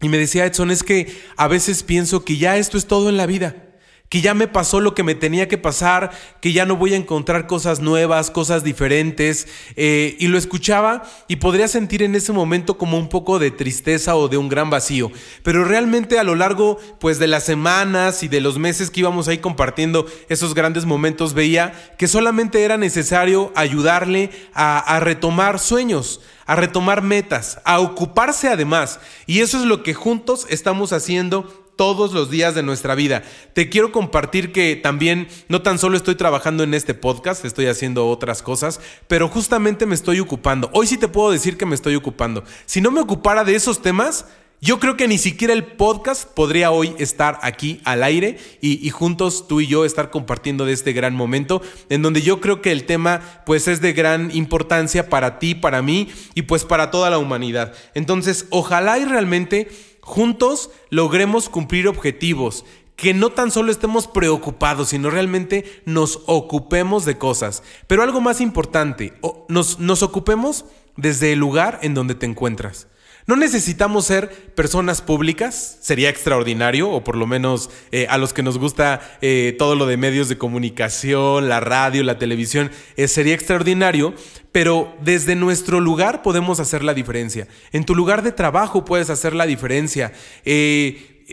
y 0.00 0.08
me 0.08 0.18
decía, 0.18 0.46
Edson, 0.46 0.70
es 0.70 0.84
que 0.84 1.12
a 1.36 1.48
veces 1.48 1.82
pienso 1.82 2.24
que 2.24 2.36
ya 2.36 2.58
esto 2.58 2.78
es 2.78 2.86
todo 2.86 3.08
en 3.08 3.16
la 3.16 3.26
vida 3.26 3.65
que 4.08 4.20
ya 4.20 4.34
me 4.34 4.46
pasó 4.46 4.80
lo 4.80 4.94
que 4.94 5.02
me 5.02 5.14
tenía 5.14 5.48
que 5.48 5.58
pasar, 5.58 6.10
que 6.40 6.52
ya 6.52 6.64
no 6.64 6.76
voy 6.76 6.94
a 6.94 6.96
encontrar 6.96 7.46
cosas 7.46 7.80
nuevas, 7.80 8.30
cosas 8.30 8.62
diferentes. 8.62 9.48
Eh, 9.74 10.16
y 10.18 10.28
lo 10.28 10.38
escuchaba 10.38 11.02
y 11.28 11.36
podría 11.36 11.68
sentir 11.68 12.02
en 12.02 12.14
ese 12.14 12.32
momento 12.32 12.78
como 12.78 12.98
un 12.98 13.08
poco 13.08 13.38
de 13.38 13.50
tristeza 13.50 14.14
o 14.14 14.28
de 14.28 14.36
un 14.36 14.48
gran 14.48 14.70
vacío. 14.70 15.10
Pero 15.42 15.64
realmente 15.64 16.18
a 16.18 16.24
lo 16.24 16.34
largo 16.34 16.78
pues 17.00 17.18
de 17.18 17.26
las 17.26 17.44
semanas 17.44 18.22
y 18.22 18.28
de 18.28 18.40
los 18.40 18.58
meses 18.58 18.90
que 18.90 19.00
íbamos 19.00 19.28
ahí 19.28 19.38
compartiendo 19.38 20.06
esos 20.28 20.54
grandes 20.54 20.84
momentos, 20.84 21.34
veía 21.34 21.72
que 21.98 22.08
solamente 22.08 22.62
era 22.62 22.76
necesario 22.76 23.52
ayudarle 23.56 24.30
a, 24.54 24.78
a 24.78 25.00
retomar 25.00 25.58
sueños, 25.58 26.20
a 26.46 26.54
retomar 26.54 27.02
metas, 27.02 27.60
a 27.64 27.80
ocuparse 27.80 28.48
además. 28.48 29.00
Y 29.26 29.40
eso 29.40 29.58
es 29.58 29.64
lo 29.64 29.82
que 29.82 29.94
juntos 29.94 30.46
estamos 30.48 30.92
haciendo 30.92 31.65
todos 31.76 32.12
los 32.12 32.30
días 32.30 32.54
de 32.54 32.62
nuestra 32.62 32.94
vida. 32.94 33.22
Te 33.52 33.68
quiero 33.68 33.92
compartir 33.92 34.52
que 34.52 34.76
también 34.76 35.28
no 35.48 35.62
tan 35.62 35.78
solo 35.78 35.96
estoy 35.96 36.14
trabajando 36.14 36.64
en 36.64 36.74
este 36.74 36.94
podcast, 36.94 37.44
estoy 37.44 37.66
haciendo 37.66 38.08
otras 38.08 38.42
cosas, 38.42 38.80
pero 39.06 39.28
justamente 39.28 39.86
me 39.86 39.94
estoy 39.94 40.20
ocupando. 40.20 40.70
Hoy 40.72 40.86
sí 40.86 40.96
te 40.96 41.08
puedo 41.08 41.30
decir 41.30 41.56
que 41.56 41.66
me 41.66 41.74
estoy 41.74 41.94
ocupando. 41.94 42.42
Si 42.64 42.80
no 42.80 42.90
me 42.90 43.00
ocupara 43.00 43.44
de 43.44 43.54
esos 43.54 43.82
temas, 43.82 44.26
yo 44.60 44.80
creo 44.80 44.96
que 44.96 45.06
ni 45.06 45.18
siquiera 45.18 45.52
el 45.52 45.64
podcast 45.64 46.26
podría 46.26 46.70
hoy 46.70 46.94
estar 46.98 47.38
aquí 47.42 47.80
al 47.84 48.02
aire 48.02 48.38
y, 48.62 48.88
juntos 48.88 49.46
tú 49.48 49.60
y 49.60 49.66
yo 49.66 49.84
estar 49.84 50.10
compartiendo 50.10 50.64
de 50.64 50.72
este 50.72 50.94
gran 50.94 51.14
momento 51.14 51.60
en 51.90 52.00
donde 52.00 52.22
yo 52.22 52.40
creo 52.40 52.62
que 52.62 52.72
el 52.72 52.84
tema 52.84 53.20
pues 53.44 53.68
es 53.68 53.82
de 53.82 53.92
gran 53.92 54.34
importancia 54.34 55.10
para 55.10 55.38
ti, 55.38 55.54
para 55.54 55.82
mí 55.82 56.08
y 56.34 56.42
pues 56.42 56.64
para 56.64 56.90
toda 56.90 57.10
la 57.10 57.18
humanidad. 57.18 57.74
Entonces 57.94 58.46
ojalá 58.48 58.98
y 58.98 59.04
realmente 59.04 59.68
juntos 60.06 60.70
logremos 60.88 61.48
cumplir 61.48 61.88
objetivos, 61.88 62.64
que 62.94 63.12
no 63.12 63.30
tan 63.30 63.50
solo 63.50 63.72
estemos 63.72 64.06
preocupados, 64.06 64.90
sino 64.90 65.10
realmente 65.10 65.82
nos 65.84 66.22
ocupemos 66.26 67.04
de 67.04 67.18
cosas. 67.18 67.64
Pero 67.88 68.04
algo 68.04 68.20
más 68.20 68.40
importante, 68.40 69.12
nos, 69.48 69.80
nos 69.80 70.02
ocupemos 70.04 70.64
desde 70.96 71.32
el 71.32 71.40
lugar 71.40 71.80
en 71.82 71.92
donde 71.92 72.14
te 72.14 72.24
encuentras. 72.24 72.86
No 73.26 73.34
necesitamos 73.34 74.06
ser 74.06 74.30
personas 74.54 75.02
públicas, 75.02 75.78
sería 75.80 76.10
extraordinario, 76.10 76.88
o 76.90 77.02
por 77.02 77.16
lo 77.16 77.26
menos 77.26 77.70
eh, 77.90 78.06
a 78.08 78.18
los 78.18 78.32
que 78.32 78.44
nos 78.44 78.56
gusta 78.56 79.00
eh, 79.20 79.56
todo 79.58 79.74
lo 79.74 79.86
de 79.86 79.96
medios 79.96 80.28
de 80.28 80.38
comunicación, 80.38 81.48
la 81.48 81.58
radio, 81.58 82.04
la 82.04 82.18
televisión, 82.18 82.70
eh, 82.96 83.08
sería 83.08 83.34
extraordinario, 83.34 84.14
pero 84.52 84.96
desde 85.02 85.34
nuestro 85.34 85.80
lugar 85.80 86.22
podemos 86.22 86.60
hacer 86.60 86.84
la 86.84 86.94
diferencia. 86.94 87.48
En 87.72 87.84
tu 87.84 87.96
lugar 87.96 88.22
de 88.22 88.30
trabajo 88.30 88.84
puedes 88.84 89.10
hacer 89.10 89.34
la 89.34 89.46
diferencia 89.46 90.12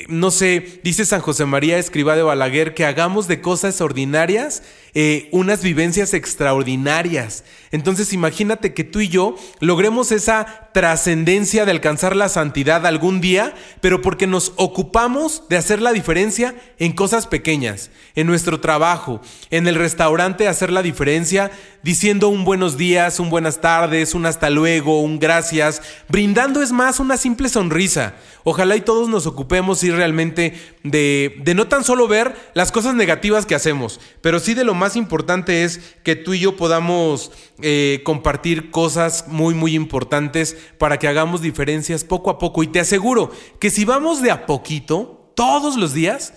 no 0.08 0.32
sé, 0.32 0.80
dice 0.84 1.06
San 1.06 1.22
José 1.22 1.46
María 1.46 1.78
Escriba 1.78 2.16
de 2.16 2.24
Balaguer 2.24 2.74
que 2.74 2.86
hagamos 2.86 3.28
de 3.28 3.42
cosas 3.42 3.80
ordinarias 3.80 4.64
eh, 4.96 5.30
unas 5.32 5.64
vivencias 5.64 6.14
extraordinarias. 6.14 7.44
Entonces 7.72 8.14
imagínate 8.14 8.76
que 8.76 8.84
tú 8.84 9.00
y 9.00 9.08
yo 9.08 9.36
logremos 9.60 10.12
esa 10.12 10.70
trascendencia 10.74 11.66
de 11.66 11.72
alcanzar 11.72 12.16
la 12.16 12.30
santidad 12.30 12.86
algún 12.86 13.20
día, 13.20 13.56
pero 13.82 14.02
porque 14.02 14.28
nos 14.28 14.54
ocupamos 14.56 15.44
de 15.50 15.58
hacer 15.58 15.82
la 15.82 15.94
diferencia 15.94 16.54
en 16.78 16.94
cosas 16.94 17.26
pequeñas, 17.26 17.90
en 18.14 18.28
nuestro 18.28 18.60
trabajo, 18.60 19.20
en 19.50 19.68
el 19.68 19.76
restaurante 19.76 20.48
hacer 20.48 20.72
la 20.72 20.84
diferencia 20.84 21.50
diciendo 21.82 22.30
un 22.30 22.46
buenos 22.46 22.78
días, 22.78 23.20
un 23.20 23.30
buenas 23.30 23.62
tardes, 23.62 24.14
un 24.14 24.26
hasta 24.26 24.50
luego, 24.50 25.02
un 25.02 25.20
gracias, 25.20 25.82
brindando 26.08 26.62
es 26.62 26.72
más 26.72 27.00
una 27.00 27.18
simple 27.18 27.50
sonrisa. 27.50 28.14
Ojalá 28.46 28.76
y 28.76 28.82
todos 28.82 29.10
nos 29.10 29.26
ocupemos 29.26 29.84
y 29.84 29.92
realmente 29.92 30.54
de, 30.84 31.36
de 31.44 31.56
no 31.56 31.68
tan 31.68 31.84
solo 31.84 32.08
ver 32.08 32.36
las 32.54 32.72
cosas 32.72 32.94
negativas 32.94 33.46
que 33.46 33.56
hacemos, 33.56 34.00
pero 34.22 34.40
sí 34.40 34.54
de 34.54 34.64
lo 34.66 34.74
más 34.74 34.83
importante 34.96 35.64
es 35.64 35.80
que 36.04 36.16
tú 36.16 36.34
y 36.34 36.40
yo 36.40 36.56
podamos 36.56 37.32
eh, 37.62 38.02
compartir 38.04 38.72
cosas 38.72 39.26
muy, 39.28 39.54
muy 39.54 39.76
importantes 39.76 40.58
para 40.78 41.00
que 41.00 41.08
hagamos 41.08 41.42
diferencias 41.42 42.04
poco 42.04 42.30
a 42.30 42.38
poco. 42.38 42.64
Y 42.64 42.68
te 42.68 42.80
aseguro 42.80 43.32
que 43.60 43.70
si 43.70 43.86
vamos 43.86 44.22
de 44.22 44.32
a 44.32 44.46
poquito, 44.46 45.32
todos 45.36 45.78
los 45.78 45.94
días, 45.94 46.34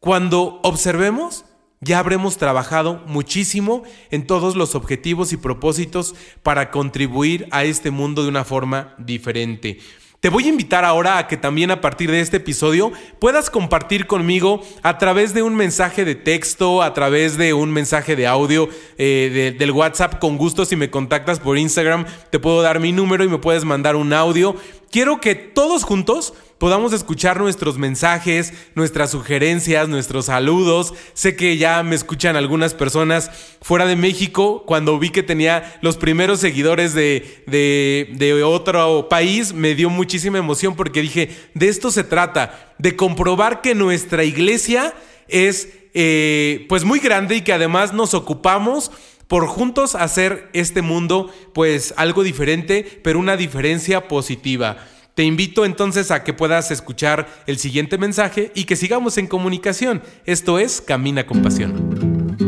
cuando 0.00 0.60
observemos, 0.62 1.44
ya 1.80 1.98
habremos 1.98 2.36
trabajado 2.36 3.02
muchísimo 3.06 3.82
en 4.10 4.26
todos 4.26 4.56
los 4.56 4.74
objetivos 4.74 5.32
y 5.32 5.36
propósitos 5.36 6.14
para 6.42 6.70
contribuir 6.70 7.48
a 7.50 7.64
este 7.64 7.90
mundo 7.90 8.22
de 8.22 8.28
una 8.28 8.44
forma 8.44 8.94
diferente. 8.98 9.78
Te 10.20 10.28
voy 10.28 10.44
a 10.44 10.48
invitar 10.48 10.84
ahora 10.84 11.16
a 11.16 11.26
que 11.26 11.38
también 11.38 11.70
a 11.70 11.80
partir 11.80 12.10
de 12.10 12.20
este 12.20 12.36
episodio 12.36 12.92
puedas 13.18 13.48
compartir 13.48 14.06
conmigo 14.06 14.60
a 14.82 14.98
través 14.98 15.32
de 15.32 15.42
un 15.42 15.54
mensaje 15.56 16.04
de 16.04 16.14
texto, 16.14 16.82
a 16.82 16.92
través 16.92 17.38
de 17.38 17.54
un 17.54 17.72
mensaje 17.72 18.16
de 18.16 18.26
audio 18.26 18.68
eh, 18.98 19.56
del 19.58 19.70
WhatsApp. 19.70 20.18
Con 20.18 20.36
gusto, 20.36 20.66
si 20.66 20.76
me 20.76 20.90
contactas 20.90 21.40
por 21.40 21.56
Instagram, 21.56 22.04
te 22.28 22.38
puedo 22.38 22.60
dar 22.60 22.80
mi 22.80 22.92
número 22.92 23.24
y 23.24 23.28
me 23.28 23.38
puedes 23.38 23.64
mandar 23.64 23.96
un 23.96 24.12
audio. 24.12 24.56
Quiero 24.90 25.22
que 25.22 25.34
todos 25.34 25.84
juntos 25.84 26.34
podamos 26.60 26.92
escuchar 26.92 27.40
nuestros 27.40 27.78
mensajes, 27.78 28.52
nuestras 28.74 29.10
sugerencias, 29.10 29.88
nuestros 29.88 30.26
saludos. 30.26 30.92
Sé 31.14 31.34
que 31.34 31.56
ya 31.56 31.82
me 31.82 31.94
escuchan 31.94 32.36
algunas 32.36 32.74
personas 32.74 33.30
fuera 33.62 33.86
de 33.86 33.96
México. 33.96 34.64
Cuando 34.66 34.98
vi 34.98 35.08
que 35.08 35.22
tenía 35.22 35.78
los 35.80 35.96
primeros 35.96 36.38
seguidores 36.38 36.92
de, 36.92 37.44
de, 37.46 38.42
otro 38.44 39.08
país, 39.08 39.54
me 39.54 39.74
dio 39.74 39.88
muchísima 39.88 40.36
emoción 40.36 40.76
porque 40.76 41.00
dije, 41.00 41.30
de 41.54 41.68
esto 41.68 41.90
se 41.90 42.04
trata, 42.04 42.74
de 42.76 42.94
comprobar 42.94 43.62
que 43.62 43.74
nuestra 43.74 44.22
iglesia 44.24 44.92
es 45.28 45.70
eh, 45.94 46.66
pues 46.68 46.84
muy 46.84 47.00
grande 47.00 47.36
y 47.36 47.40
que 47.40 47.54
además 47.54 47.94
nos 47.94 48.12
ocupamos 48.12 48.92
por 49.28 49.46
juntos 49.46 49.94
hacer 49.94 50.50
este 50.52 50.82
mundo 50.82 51.32
pues 51.54 51.94
algo 51.96 52.22
diferente, 52.22 53.00
pero 53.02 53.18
una 53.18 53.38
diferencia 53.38 54.08
positiva. 54.08 54.76
Te 55.20 55.26
invito 55.26 55.66
entonces 55.66 56.10
a 56.12 56.24
que 56.24 56.32
puedas 56.32 56.70
escuchar 56.70 57.28
el 57.46 57.58
siguiente 57.58 57.98
mensaje 57.98 58.52
y 58.54 58.64
que 58.64 58.74
sigamos 58.74 59.18
en 59.18 59.26
comunicación. 59.26 60.00
Esto 60.24 60.58
es 60.58 60.80
Camina 60.80 61.26
con 61.26 61.42
Pasión. 61.42 62.38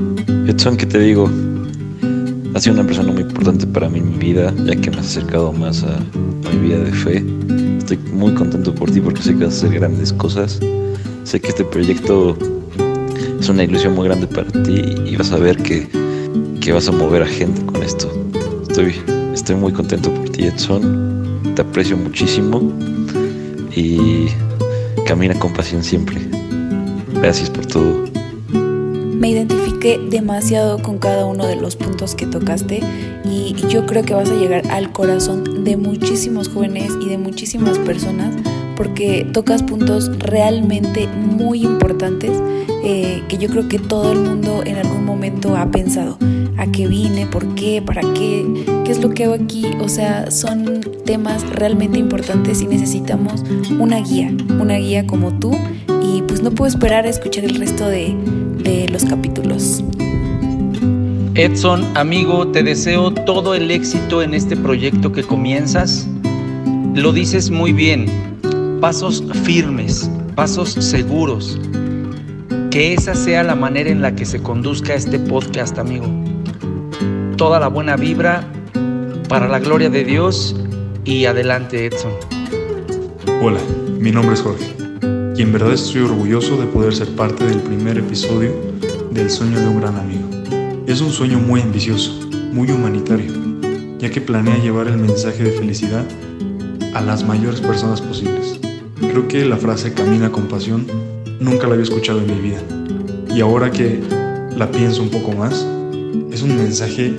Edson, 0.49 0.79
¿qué 0.79 0.87
te 0.87 0.99
digo? 0.99 1.31
Has 2.55 2.63
sido 2.63 2.77
una 2.77 2.85
persona 2.85 3.13
muy 3.13 3.25
importante 3.25 3.67
para 3.67 3.91
mí 3.91 3.99
en 3.99 4.13
mi 4.13 4.17
vida, 4.17 4.55
ya 4.65 4.75
que 4.75 4.91
me 4.91 5.01
has 5.01 5.09
acercado 5.09 5.53
más 5.53 5.83
a, 5.83 6.01
mi 6.51 6.67
vida 6.67 6.79
de 6.79 6.93
fe. 6.93 7.23
Estoy 7.77 7.99
muy 8.11 8.33
contento 8.33 8.75
por 8.75 8.91
ti 8.91 9.03
porque 9.03 9.21
sé 9.21 9.37
que 9.37 9.45
vas 9.45 9.57
a 9.57 9.67
hacer 9.67 9.79
grandes 9.79 10.11
cosas. 10.11 10.59
Sé 11.25 11.43
que 11.43 11.49
este 11.49 11.65
proyecto 11.65 12.39
es 13.39 13.51
una 13.51 13.65
ilusión 13.65 13.95
muy 13.95 14.09
grande 14.09 14.27
para 14.29 14.51
ti 14.51 14.95
y 15.05 15.15
vas 15.17 15.31
a 15.31 15.37
ver 15.37 15.59
que, 15.59 15.87
que 16.63 16.73
vas 16.73 16.89
a 16.89 16.93
mover 16.93 17.21
a 17.21 17.27
gente 17.27 17.67
con 17.67 17.83
esto. 17.83 18.11
Estoy, 18.63 18.95
estoy 19.35 19.57
muy 19.57 19.75
contento 19.75 20.11
por 20.15 20.31
ti, 20.31 20.45
Edson 20.45 21.12
te 21.55 21.63
aprecio 21.63 21.97
muchísimo 21.97 22.73
y 23.75 24.27
camina 25.07 25.39
con 25.39 25.53
pasión 25.53 25.83
siempre. 25.83 26.21
Gracias 27.15 27.51
por 27.51 27.67
todo. 27.67 28.05
Me 28.53 29.31
identifiqué 29.31 30.01
demasiado 30.11 30.83
con 30.83 30.99
cada 30.99 31.27
uno 31.27 31.47
de 31.47 31.57
los 31.57 31.77
puntos 31.77 32.15
que 32.15 32.27
tocaste 32.27 32.81
y 33.25 33.55
yo 33.69 33.87
creo 33.87 34.03
que 34.05 34.15
vas 34.15 34.31
a 34.31 34.35
llegar 34.35 34.67
al 34.71 34.93
corazón 34.93 35.65
de 35.65 35.77
muchísimos 35.77 36.49
jóvenes 36.49 36.93
y 37.01 37.09
de 37.09 37.19
muchísimas 37.19 37.79
personas 37.79 38.35
porque 38.77 39.27
tocas 39.33 39.63
puntos 39.63 40.19
realmente 40.19 41.07
muy 41.07 41.63
importantes 41.63 42.31
eh, 42.85 43.23
que 43.29 43.39
yo 43.39 43.49
creo 43.49 43.69
que 43.69 43.79
todo 43.79 44.13
el 44.13 44.19
mundo 44.19 44.63
en 44.65 44.77
algún 44.77 45.05
momento 45.05 45.57
ha 45.57 45.71
pensado 45.71 46.19
a 46.57 46.67
qué 46.67 46.87
vine, 46.87 47.27
por 47.27 47.55
qué, 47.55 47.81
para 47.81 48.03
qué, 48.15 48.45
qué 48.85 48.93
es 48.93 49.01
lo 49.01 49.11
que 49.11 49.25
hago 49.25 49.35
aquí. 49.35 49.67
O 49.81 49.89
sea, 49.89 50.31
son 50.31 50.81
temas 51.05 51.49
realmente 51.51 51.99
importantes 51.99 52.61
y 52.61 52.67
necesitamos 52.67 53.45
una 53.79 54.01
guía, 54.01 54.31
una 54.61 54.77
guía 54.77 55.07
como 55.07 55.33
tú. 55.39 55.53
Y 56.03 56.23
pues 56.23 56.43
no 56.43 56.51
puedo 56.51 56.69
esperar 56.69 57.05
a 57.05 57.09
escuchar 57.09 57.45
el 57.45 57.55
resto 57.57 57.87
de, 57.87 58.17
de 58.63 58.89
los 58.89 59.05
capítulos. 59.05 59.85
Edson, 61.35 61.85
amigo, 61.97 62.49
te 62.49 62.63
deseo 62.63 63.13
todo 63.13 63.55
el 63.55 63.71
éxito 63.71 64.23
en 64.23 64.35
este 64.35 64.57
proyecto 64.57 65.13
que 65.13 65.23
comienzas. 65.23 66.07
Lo 66.95 67.13
dices 67.13 67.51
muy 67.51 67.73
bien, 67.73 68.07
pasos 68.83 69.23
firmes, 69.45 70.11
pasos 70.35 70.73
seguros. 70.73 71.57
Que 72.73 72.95
esa 72.95 73.15
sea 73.15 73.45
la 73.45 73.55
manera 73.55 73.89
en 73.89 74.03
la 74.03 74.17
que 74.17 74.25
se 74.25 74.43
conduzca 74.43 74.95
este 74.95 75.21
podcast, 75.21 75.79
amigo 75.79 76.07
toda 77.37 77.59
la 77.59 77.69
buena 77.69 77.97
vibra 77.97 78.45
para 79.29 79.49
la 79.49 79.61
gloria 79.61 79.89
de 79.89 80.05
Dios 80.05 80.57
y 81.05 81.25
adelante 81.27 81.87
Edson. 81.87 82.13
Hola, 83.41 83.61
mi 83.99 84.11
nombre 84.11 84.35
es 84.35 84.43
Jorge 84.43 84.67
y 85.37 85.43
en 85.43 85.53
verdad 85.53 85.73
estoy 85.73 86.03
orgulloso 86.03 86.57
de 86.57 86.67
poder 86.67 86.95
ser 86.95 87.09
parte 87.17 87.45
del 87.45 87.61
primer 87.61 87.99
episodio 87.99 88.53
del 89.13 89.31
sueño 89.31 89.61
de 89.61 89.69
un 89.69 89.81
gran 89.81 89.97
amigo. 89.97 90.29
Es 90.87 91.01
un 91.01 91.11
sueño 91.11 91.39
muy 91.39 91.61
ambicioso, 91.61 92.13
muy 92.53 92.71
humanitario, 92.71 93.33
ya 93.99 94.11
que 94.11 94.21
planea 94.21 94.59
llevar 94.59 94.89
el 94.89 94.99
mensaje 94.99 95.45
de 95.45 95.53
felicidad 95.53 96.05
a 96.95 97.01
las 97.01 97.25
mayores 97.25 97.61
personas 97.61 98.01
posibles. 98.01 98.61
Creo 99.09 99.29
que 99.29 99.45
la 99.45 99.57
frase 99.57 99.93
camina 99.93 100.31
con 100.31 100.49
pasión 100.49 100.87
nunca 101.41 101.67
la 101.67 101.75
había 101.75 101.85
escuchado 101.85 102.21
en 102.21 102.27
mi 102.27 102.41
vida 102.41 102.61
y 103.35 103.41
ahora 103.41 103.71
que 103.71 104.01
la 104.57 104.71
pienso 104.71 105.03
un 105.03 105.11
poco 105.11 105.33
más, 105.33 105.67
es 106.31 106.43
un 106.43 106.57
mensaje 106.57 107.15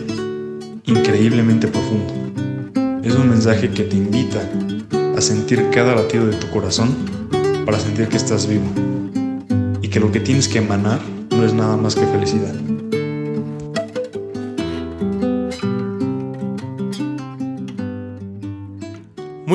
increíblemente 0.85 1.67
profundo. 1.67 2.13
Es 3.03 3.15
un 3.15 3.29
mensaje 3.29 3.69
que 3.69 3.83
te 3.83 3.97
invita 3.97 4.41
a 5.15 5.21
sentir 5.21 5.69
cada 5.71 5.95
latido 5.95 6.27
de 6.27 6.35
tu 6.35 6.49
corazón 6.49 6.95
para 7.65 7.79
sentir 7.79 8.07
que 8.07 8.17
estás 8.17 8.47
vivo 8.47 8.65
y 9.81 9.87
que 9.87 9.99
lo 9.99 10.11
que 10.11 10.19
tienes 10.19 10.47
que 10.47 10.59
emanar 10.59 10.99
no 11.31 11.43
es 11.45 11.53
nada 11.53 11.77
más 11.77 11.95
que 11.95 12.05
felicidad. 12.05 12.53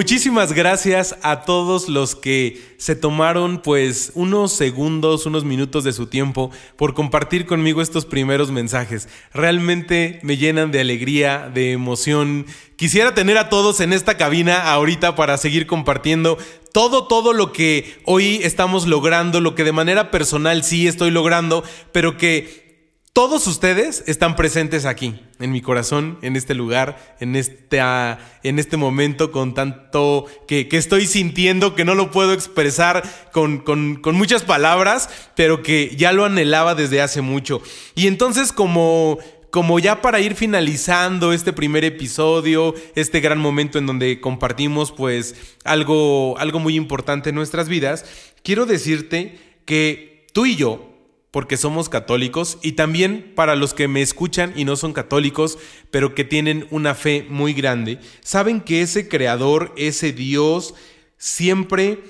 Muchísimas 0.09 0.55
gracias 0.55 1.17
a 1.21 1.43
todos 1.43 1.91
los 1.91 2.17
que 2.17 2.75
se 2.79 2.97
tomaron 2.97 3.61
pues 3.61 4.11
unos 4.15 4.53
segundos, 4.53 5.27
unos 5.27 5.45
minutos 5.45 5.85
de 5.85 5.93
su 5.93 6.07
tiempo 6.07 6.51
por 6.77 6.95
compartir 6.95 7.45
conmigo 7.45 7.83
estos 7.83 8.07
primeros 8.07 8.51
mensajes. 8.51 9.07
Realmente 9.35 10.19
me 10.23 10.39
llenan 10.39 10.73
de 10.73 10.81
alegría, 10.81 11.51
de 11.53 11.73
emoción. 11.73 12.47
Quisiera 12.77 13.13
tener 13.13 13.37
a 13.37 13.51
todos 13.51 13.81
en 13.81 13.93
esta 13.93 14.17
cabina 14.17 14.73
ahorita 14.73 15.15
para 15.15 15.37
seguir 15.37 15.67
compartiendo 15.67 16.39
todo, 16.73 17.07
todo 17.07 17.35
lo 17.35 17.53
que 17.53 18.01
hoy 18.07 18.41
estamos 18.43 18.87
logrando, 18.87 19.43
lo 19.43 19.55
que 19.55 19.65
de 19.65 19.73
manera 19.73 20.11
personal 20.11 20.65
sí 20.65 20.89
estoy 20.89 21.11
logrando, 21.11 21.65
pero 21.93 22.17
que 22.17 22.68
todos 23.13 23.47
ustedes 23.47 24.05
están 24.07 24.37
presentes 24.37 24.85
aquí, 24.85 25.21
en 25.41 25.51
mi 25.51 25.61
corazón, 25.61 26.19
en 26.23 26.37
este 26.37 26.55
lugar, 26.55 27.17
en, 27.21 27.35
en 27.35 28.59
este 28.59 28.77
momento 28.77 29.33
con 29.33 29.55
tanto 29.55 30.27
que, 30.47 30.69
estoy 30.71 31.07
sintiendo 31.07 31.75
que 31.75 31.85
no 31.85 31.95
lo 31.95 32.11
puedo 32.11 32.33
expresar 32.33 33.03
con, 33.33 33.59
con, 33.59 34.15
muchas 34.15 34.45
palabras, 34.45 35.09
pero 35.35 35.63
que 35.63 35.97
ya 35.97 36.13
lo 36.13 36.25
anhelaba 36.25 36.75
desde 36.75 37.01
hace 37.01 37.21
mucho. 37.21 37.61
Y 37.95 38.07
entonces 38.07 38.53
como 38.53 39.19
como 39.51 39.79
ya 39.79 40.03
para 40.03 40.21
ir 40.21 40.35
finalizando 40.35 41.33
este 41.33 41.55
primer 41.55 41.83
episodio, 41.83 42.75
este 42.95 43.21
gran 43.21 43.39
momento 43.39 43.79
en 43.79 43.87
donde 43.87 44.21
compartimos 44.21 44.93
pues 44.93 45.35
algo, 45.65 46.39
algo 46.39 46.59
muy 46.59 46.77
importante 46.77 47.31
en 47.31 47.35
nuestras 47.35 47.67
vidas, 47.67 48.05
quiero 48.43 48.67
decirte 48.67 49.39
que 49.65 50.27
tú 50.35 50.45
y 50.45 50.55
yo 50.55 50.88
porque 51.31 51.57
somos 51.57 51.89
católicos 51.89 52.59
y 52.63 52.73
también 52.73 53.33
para 53.35 53.57
los 53.57 53.75
que 53.75 53.89
me 53.89 54.03
escuchan 54.03 54.53
y 54.57 54.65
no 54.65 54.77
son 54.77 54.93
católicos, 54.93 55.59
pero 55.91 56.15
que 56.15 56.25
tienen 56.25 56.67
una 56.71 56.95
fe 56.95 57.27
muy 57.29 57.53
grande, 57.53 57.99
saben 58.23 58.61
que 58.61 58.83
ese 58.83 59.09
creador, 59.09 59.73
ese 59.77 60.13
Dios, 60.13 60.75
siempre 61.17 62.01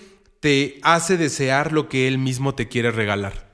te 0.41 0.79
hace 0.83 1.17
desear 1.17 1.73
lo 1.73 1.89
que 1.89 2.07
Él 2.07 2.19
mismo 2.19 2.55
te 2.55 2.69
quiere 2.69 2.91
regalar. 2.91 3.49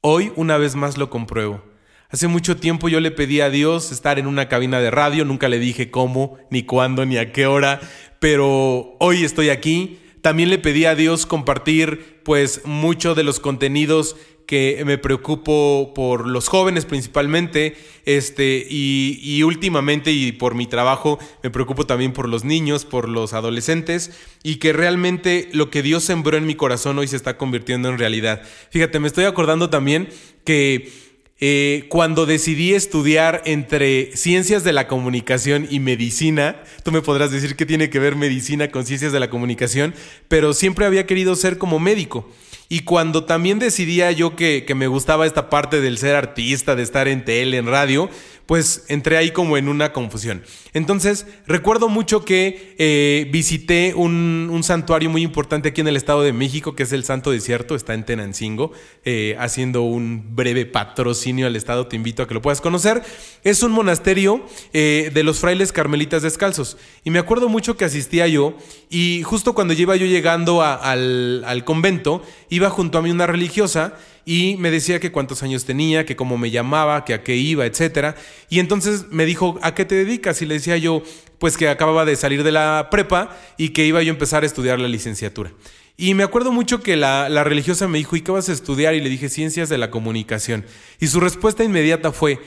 Hoy 0.00 0.32
una 0.36 0.56
vez 0.56 0.74
más 0.76 0.96
lo 0.96 1.10
compruebo. 1.10 1.62
Hace 2.08 2.28
mucho 2.28 2.56
tiempo 2.56 2.88
yo 2.88 3.00
le 3.00 3.10
pedí 3.10 3.40
a 3.40 3.50
Dios 3.50 3.90
estar 3.90 4.18
en 4.18 4.26
una 4.26 4.48
cabina 4.48 4.80
de 4.80 4.90
radio, 4.90 5.24
nunca 5.24 5.48
le 5.48 5.58
dije 5.58 5.90
cómo, 5.90 6.38
ni 6.50 6.62
cuándo, 6.62 7.04
ni 7.04 7.18
a 7.18 7.32
qué 7.32 7.46
hora, 7.46 7.80
pero 8.20 8.96
hoy 9.00 9.24
estoy 9.24 9.50
aquí. 9.50 9.98
También 10.22 10.48
le 10.48 10.58
pedí 10.58 10.86
a 10.86 10.94
Dios 10.94 11.26
compartir 11.26 12.22
pues 12.24 12.62
mucho 12.64 13.14
de 13.14 13.24
los 13.24 13.38
contenidos 13.38 14.16
que 14.46 14.82
me 14.86 14.96
preocupo 14.96 15.92
por 15.94 16.26
los 16.26 16.48
jóvenes 16.48 16.86
principalmente, 16.86 17.76
este, 18.04 18.66
y, 18.70 19.42
últimamente 19.42 20.12
y 20.12 20.32
por 20.32 20.54
mi 20.54 20.66
trabajo 20.66 21.18
me 21.42 21.50
preocupo 21.50 21.86
también 21.86 22.12
por 22.12 22.28
los 22.28 22.44
niños, 22.44 22.84
por 22.84 23.08
los 23.08 23.32
adolescentes, 23.32 24.12
y 24.44 24.56
que 24.56 24.72
realmente 24.72 25.48
lo 25.52 25.70
que 25.70 25.82
Dios 25.82 26.04
sembró 26.04 26.36
en 26.36 26.46
mi 26.46 26.54
corazón 26.54 26.98
hoy 26.98 27.08
se 27.08 27.16
está 27.16 27.36
convirtiendo 27.36 27.88
en 27.88 27.98
realidad. 27.98 28.42
Fíjate, 28.70 29.00
me 29.00 29.08
estoy 29.08 29.24
acordando 29.24 29.68
también 29.68 30.08
que 30.44 30.90
eh, 31.38 31.84
cuando 31.90 32.24
decidí 32.24 32.72
estudiar 32.72 33.42
entre 33.44 34.16
ciencias 34.16 34.64
de 34.64 34.72
la 34.72 34.88
comunicación 34.88 35.66
y 35.68 35.80
medicina, 35.80 36.62
tú 36.82 36.92
me 36.92 37.02
podrás 37.02 37.30
decir 37.30 37.56
qué 37.56 37.66
tiene 37.66 37.90
que 37.90 37.98
ver 37.98 38.16
medicina 38.16 38.70
con 38.70 38.86
ciencias 38.86 39.12
de 39.12 39.20
la 39.20 39.28
comunicación, 39.28 39.94
pero 40.28 40.54
siempre 40.54 40.86
había 40.86 41.06
querido 41.06 41.36
ser 41.36 41.58
como 41.58 41.78
médico. 41.78 42.30
Y 42.68 42.80
cuando 42.80 43.24
también 43.24 43.60
decidía 43.60 44.10
yo 44.10 44.34
que, 44.34 44.66
me 44.74 44.88
gustaba 44.88 45.26
esta 45.26 45.48
parte 45.48 45.80
del 45.80 45.98
ser 45.98 46.16
artista, 46.16 46.74
de 46.74 46.82
estar 46.82 47.06
en 47.06 47.24
tele, 47.24 47.58
en 47.58 47.66
radio, 47.66 48.10
pues 48.46 48.84
entré 48.88 49.16
ahí 49.16 49.32
como 49.32 49.56
en 49.56 49.68
una 49.68 49.92
confusión. 49.92 50.42
Entonces, 50.72 51.26
recuerdo 51.46 51.88
mucho 51.88 52.24
que 52.24 52.74
eh, 52.78 53.28
visité 53.30 53.92
un, 53.94 54.48
un, 54.52 54.62
santuario 54.62 55.10
muy 55.10 55.22
importante 55.22 55.70
aquí 55.70 55.80
en 55.80 55.88
el 55.88 55.96
Estado 55.96 56.22
de 56.22 56.32
México, 56.32 56.74
que 56.74 56.84
es 56.84 56.92
el 56.92 57.04
Santo 57.04 57.30
Desierto, 57.30 57.74
está 57.74 57.94
en 57.94 58.04
Tenancingo, 58.04 58.72
eh, 59.04 59.36
haciendo 59.38 59.82
un 59.82 60.36
breve 60.36 60.64
patrocinio 60.64 61.46
al 61.46 61.56
Estado, 61.56 61.86
te 61.88 61.96
invito 61.96 62.22
a 62.22 62.28
que 62.28 62.34
lo 62.34 62.42
puedas 62.42 62.60
conocer. 62.60 63.02
Es 63.42 63.62
un 63.62 63.72
monasterio 63.72 64.44
eh, 64.72 65.10
de 65.12 65.22
los 65.24 65.40
frailes 65.40 65.72
carmelitas 65.72 66.22
descalzos. 66.22 66.76
Y 67.04 67.10
me 67.10 67.18
acuerdo 67.18 67.48
mucho 67.48 67.76
que 67.76 67.84
asistía 67.84 68.28
yo 68.28 68.56
y 68.88 69.22
justo 69.24 69.54
cuando 69.54 69.74
iba 69.74 69.96
yo 69.96 70.06
llegando 70.06 70.62
al, 70.62 71.42
al 71.44 71.64
convento, 71.64 72.22
iba 72.48 72.70
junto 72.70 72.98
a 72.98 73.02
mí 73.02 73.10
una 73.10 73.26
religiosa 73.26 73.94
y 74.28 74.56
me 74.58 74.72
decía 74.72 74.98
que 74.98 75.12
cuántos 75.12 75.44
años 75.44 75.64
tenía, 75.64 76.04
que 76.04 76.16
cómo 76.16 76.36
me 76.36 76.50
llamaba, 76.50 77.04
que 77.04 77.14
a 77.14 77.22
qué 77.22 77.36
iba, 77.36 77.64
etcétera. 77.64 78.16
Y 78.50 78.58
entonces 78.58 79.06
me 79.08 79.24
dijo, 79.24 79.56
¿a 79.62 79.72
qué 79.72 79.84
te 79.84 79.94
dedicas? 79.94 80.42
Y 80.42 80.46
le 80.46 80.54
decía 80.54 80.76
yo, 80.76 81.04
pues 81.38 81.56
que 81.56 81.68
acababa 81.68 82.04
de 82.04 82.16
salir 82.16 82.42
de 82.42 82.50
la 82.50 82.88
prepa 82.90 83.38
y 83.56 83.68
que 83.68 83.86
iba 83.86 84.02
yo 84.02 84.10
a 84.10 84.14
empezar 84.14 84.42
a 84.42 84.46
estudiar 84.46 84.80
la 84.80 84.88
licenciatura. 84.88 85.52
Y 85.96 86.14
me 86.14 86.24
acuerdo 86.24 86.50
mucho 86.50 86.82
que 86.82 86.96
la, 86.96 87.28
la 87.28 87.44
religiosa 87.44 87.86
me 87.86 87.98
dijo, 87.98 88.16
¿y 88.16 88.22
qué 88.22 88.32
vas 88.32 88.48
a 88.48 88.52
estudiar? 88.52 88.96
Y 88.96 89.00
le 89.00 89.10
dije, 89.10 89.28
Ciencias 89.28 89.68
de 89.68 89.78
la 89.78 89.92
Comunicación. 89.92 90.66
Y 90.98 91.06
su 91.06 91.20
respuesta 91.20 91.62
inmediata 91.62 92.10
fue, 92.10 92.40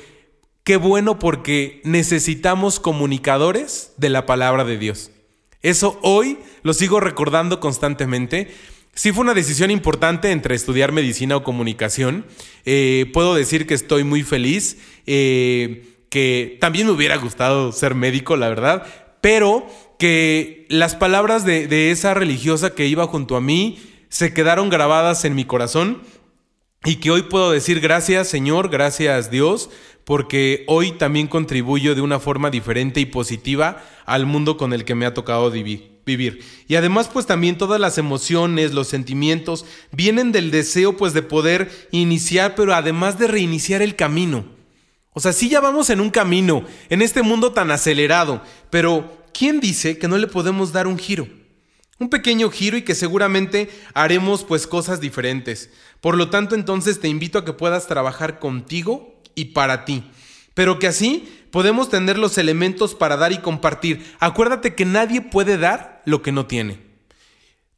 qué 0.66 0.76
bueno 0.76 1.18
porque 1.18 1.80
necesitamos 1.86 2.82
comunicadores 2.82 3.94
de 3.96 4.10
la 4.10 4.26
palabra 4.26 4.66
de 4.66 4.78
Dios. 4.78 5.12
Eso 5.62 5.98
hoy 6.04 6.40
lo 6.62 6.74
sigo 6.74 7.00
recordando 7.00 7.62
constantemente 7.62 8.50
Sí 9.00 9.14
fue 9.14 9.22
una 9.22 9.34
decisión 9.34 9.72
importante 9.72 10.30
entre 10.30 10.56
estudiar 10.56 10.92
medicina 10.92 11.38
o 11.38 11.44
comunicación. 11.46 12.26
Eh, 12.66 13.10
puedo 13.14 13.34
decir 13.34 13.66
que 13.66 13.74
estoy 13.74 14.04
muy 14.04 14.24
feliz, 14.24 14.78
eh, 15.06 16.04
que 16.10 16.58
también 16.60 16.86
me 16.86 16.92
hubiera 16.92 17.16
gustado 17.16 17.72
ser 17.72 17.96
médico, 17.96 18.36
la 18.36 18.50
verdad, 18.50 18.86
pero 19.22 19.66
que 19.98 20.66
las 20.68 20.96
palabras 20.96 21.46
de, 21.46 21.68
de 21.68 21.92
esa 21.92 22.14
religiosa 22.14 22.76
que 22.76 22.88
iba 22.88 23.08
junto 23.08 23.38
a 23.38 23.42
mí 23.42 23.80
se 24.10 24.34
quedaron 24.34 24.70
grabadas 24.70 25.24
en 25.24 25.34
mi 25.34 25.46
corazón 25.46 26.02
y 26.84 26.96
que 26.96 27.10
hoy 27.10 27.22
puedo 27.22 27.52
decir 27.52 27.80
gracias 27.80 28.28
Señor, 28.28 28.68
gracias 28.68 29.32
Dios, 29.32 29.70
porque 30.04 30.66
hoy 30.68 30.92
también 30.92 31.28
contribuyo 31.28 31.96
de 31.96 32.02
una 32.02 32.20
forma 32.20 32.50
diferente 32.50 33.00
y 33.00 33.06
positiva 33.06 33.82
al 34.06 34.26
mundo 34.26 34.58
con 34.58 34.74
el 34.74 34.84
que 34.84 34.96
me 34.96 35.06
ha 35.06 35.14
tocado 35.14 35.50
vivir 35.52 35.99
vivir. 36.10 36.44
Y 36.68 36.76
además 36.76 37.10
pues 37.12 37.26
también 37.26 37.58
todas 37.58 37.80
las 37.80 37.98
emociones, 37.98 38.74
los 38.74 38.88
sentimientos 38.88 39.66
vienen 39.92 40.32
del 40.32 40.52
deseo 40.52 40.98
pues 40.98 41.14
de 41.14 41.22
poder 41.22 41.70
iniciar, 41.92 42.56
pero 42.56 42.74
además 42.74 43.20
de 43.20 43.28
reiniciar 43.28 43.82
el 43.82 43.96
camino. 43.96 44.46
O 45.14 45.20
sea, 45.20 45.34
sí 45.34 45.50
ya 45.50 45.60
vamos 45.60 45.90
en 45.90 46.02
un 46.02 46.10
camino, 46.10 46.66
en 46.90 47.02
este 47.02 47.22
mundo 47.22 47.52
tan 47.52 47.72
acelerado, 47.72 48.42
pero 48.70 49.26
¿quién 49.34 49.60
dice 49.60 49.98
que 49.98 50.08
no 50.08 50.18
le 50.18 50.28
podemos 50.28 50.72
dar 50.72 50.88
un 50.88 50.98
giro? 50.98 51.28
Un 52.00 52.10
pequeño 52.10 52.50
giro 52.50 52.78
y 52.78 52.84
que 52.84 52.96
seguramente 52.96 53.70
haremos 53.94 54.44
pues 54.44 54.66
cosas 54.66 55.02
diferentes. 55.02 55.70
Por 56.02 56.18
lo 56.18 56.30
tanto, 56.30 56.56
entonces 56.56 57.00
te 57.00 57.10
invito 57.10 57.38
a 57.38 57.46
que 57.46 57.54
puedas 57.54 57.88
trabajar 57.88 58.40
contigo 58.40 59.22
y 59.36 59.46
para 59.46 59.86
ti. 59.86 60.04
Pero 60.54 60.80
que 60.80 60.88
así 60.88 61.39
podemos 61.52 61.90
tener 61.90 62.18
los 62.18 62.38
elementos 62.38 62.96
para 62.96 63.18
dar 63.18 63.32
y 63.32 63.40
compartir. 63.40 64.16
Acuérdate 64.20 64.76
que 64.76 64.86
nadie 64.86 65.22
puede 65.22 65.58
dar 65.58 66.02
lo 66.06 66.22
que 66.22 66.32
no 66.32 66.46
tiene. 66.46 66.90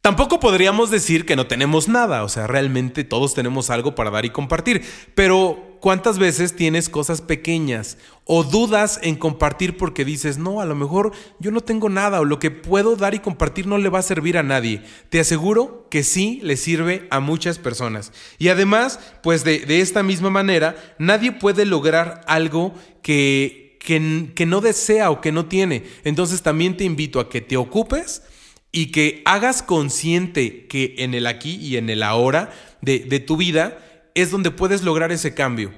Tampoco 0.01 0.39
podríamos 0.39 0.89
decir 0.89 1.27
que 1.27 1.35
no 1.35 1.45
tenemos 1.45 1.87
nada, 1.87 2.23
o 2.23 2.29
sea, 2.29 2.47
realmente 2.47 3.03
todos 3.03 3.35
tenemos 3.35 3.69
algo 3.69 3.93
para 3.93 4.09
dar 4.09 4.25
y 4.25 4.31
compartir, 4.31 4.83
pero 5.13 5.77
¿cuántas 5.79 6.17
veces 6.17 6.55
tienes 6.55 6.89
cosas 6.89 7.21
pequeñas 7.21 7.99
o 8.25 8.43
dudas 8.43 8.99
en 9.03 9.15
compartir 9.15 9.77
porque 9.77 10.03
dices, 10.03 10.39
no, 10.39 10.59
a 10.59 10.65
lo 10.65 10.73
mejor 10.73 11.11
yo 11.37 11.51
no 11.51 11.61
tengo 11.61 11.87
nada 11.87 12.19
o 12.19 12.25
lo 12.25 12.39
que 12.39 12.49
puedo 12.49 12.95
dar 12.95 13.13
y 13.13 13.19
compartir 13.19 13.67
no 13.67 13.77
le 13.77 13.89
va 13.89 13.99
a 13.99 14.03
servir 14.03 14.39
a 14.39 14.43
nadie? 14.43 14.81
Te 15.09 15.19
aseguro 15.19 15.85
que 15.91 16.01
sí 16.01 16.39
le 16.41 16.57
sirve 16.57 17.05
a 17.11 17.19
muchas 17.19 17.59
personas. 17.59 18.11
Y 18.39 18.47
además, 18.47 18.99
pues 19.21 19.43
de, 19.43 19.59
de 19.59 19.81
esta 19.81 20.01
misma 20.01 20.31
manera, 20.31 20.95
nadie 20.97 21.31
puede 21.31 21.65
lograr 21.65 22.21
algo 22.25 22.73
que, 23.03 23.60
que, 23.83 24.45
no 24.45 24.61
desea 24.61 25.09
o 25.09 25.21
que 25.21 25.31
no 25.31 25.47
tiene. 25.47 25.83
Entonces 26.03 26.41
también 26.41 26.77
te 26.77 26.83
invito 26.83 27.19
a 27.19 27.29
que 27.29 27.41
te 27.41 27.57
ocupes 27.57 28.23
y 28.71 28.91
que 28.91 29.21
hagas 29.25 29.63
consciente 29.63 30.67
que 30.67 30.95
en 30.99 31.13
el 31.13 31.27
aquí 31.27 31.55
y 31.55 31.77
en 31.77 31.89
el 31.89 32.03
ahora 32.03 32.51
de, 32.81 32.99
de, 32.99 33.19
tu 33.19 33.37
vida 33.37 33.79
es 34.13 34.31
donde 34.31 34.51
puedes 34.51 34.83
lograr 34.83 35.11
ese 35.11 35.33
cambio. 35.33 35.73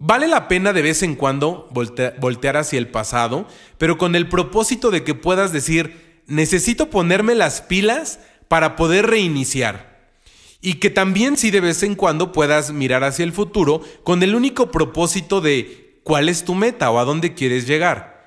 Vale 0.00 0.28
la 0.28 0.48
pena 0.48 0.72
de 0.72 0.82
vez 0.82 1.02
en 1.02 1.16
cuando 1.16 1.68
voltear 1.72 2.56
hacia 2.56 2.78
el 2.78 2.88
pasado, 2.88 3.48
pero 3.78 3.98
con 3.98 4.14
el 4.14 4.28
propósito 4.28 4.90
de 4.90 5.02
que 5.02 5.14
puedas 5.14 5.52
decir, 5.52 6.22
necesito 6.26 6.90
ponerme 6.90 7.34
las 7.34 7.62
pilas 7.62 8.20
para 8.48 8.76
poder 8.76 9.06
reiniciar. 9.06 9.98
Y 10.60 10.74
que 10.74 10.90
también 10.90 11.36
si 11.36 11.50
de 11.50 11.60
vez 11.60 11.82
en 11.82 11.94
cuando 11.94 12.32
puedas 12.32 12.72
mirar 12.72 13.04
hacia 13.04 13.24
el 13.24 13.32
futuro 13.32 13.82
con 14.02 14.22
el 14.22 14.34
único 14.34 14.70
propósito 14.70 15.40
de 15.40 15.87
cuál 16.08 16.30
es 16.30 16.42
tu 16.46 16.54
meta 16.54 16.90
o 16.90 16.98
a 16.98 17.04
dónde 17.04 17.34
quieres 17.34 17.66
llegar. 17.66 18.24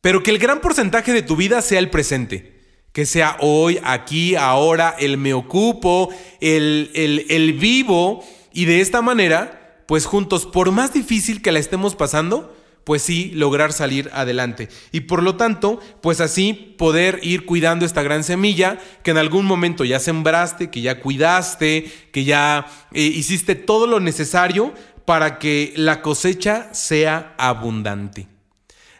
Pero 0.00 0.22
que 0.22 0.30
el 0.30 0.38
gran 0.38 0.60
porcentaje 0.60 1.12
de 1.12 1.22
tu 1.22 1.34
vida 1.34 1.62
sea 1.62 1.80
el 1.80 1.90
presente 1.90 2.56
que 2.92 3.06
sea 3.06 3.36
hoy, 3.40 3.78
aquí, 3.84 4.34
ahora, 4.34 4.94
el 4.98 5.18
me 5.18 5.34
ocupo, 5.34 6.08
el, 6.40 6.90
el, 6.94 7.26
el 7.28 7.52
vivo, 7.52 8.24
y 8.52 8.64
de 8.64 8.80
esta 8.80 9.02
manera, 9.02 9.84
pues 9.86 10.06
juntos, 10.06 10.46
por 10.46 10.72
más 10.72 10.92
difícil 10.92 11.42
que 11.42 11.52
la 11.52 11.58
estemos 11.58 11.94
pasando, 11.94 12.56
pues 12.88 13.02
sí, 13.02 13.30
lograr 13.34 13.74
salir 13.74 14.08
adelante. 14.14 14.70
Y 14.92 15.00
por 15.00 15.22
lo 15.22 15.36
tanto, 15.36 15.78
pues 16.00 16.22
así 16.22 16.74
poder 16.78 17.20
ir 17.22 17.44
cuidando 17.44 17.84
esta 17.84 18.02
gran 18.02 18.24
semilla 18.24 18.78
que 19.02 19.10
en 19.10 19.18
algún 19.18 19.44
momento 19.44 19.84
ya 19.84 20.00
sembraste, 20.00 20.70
que 20.70 20.80
ya 20.80 20.98
cuidaste, 20.98 21.92
que 22.12 22.24
ya 22.24 22.66
eh, 22.92 23.02
hiciste 23.02 23.56
todo 23.56 23.86
lo 23.86 24.00
necesario 24.00 24.72
para 25.08 25.38
que 25.38 25.72
la 25.74 26.02
cosecha 26.02 26.68
sea 26.74 27.34
abundante. 27.38 28.26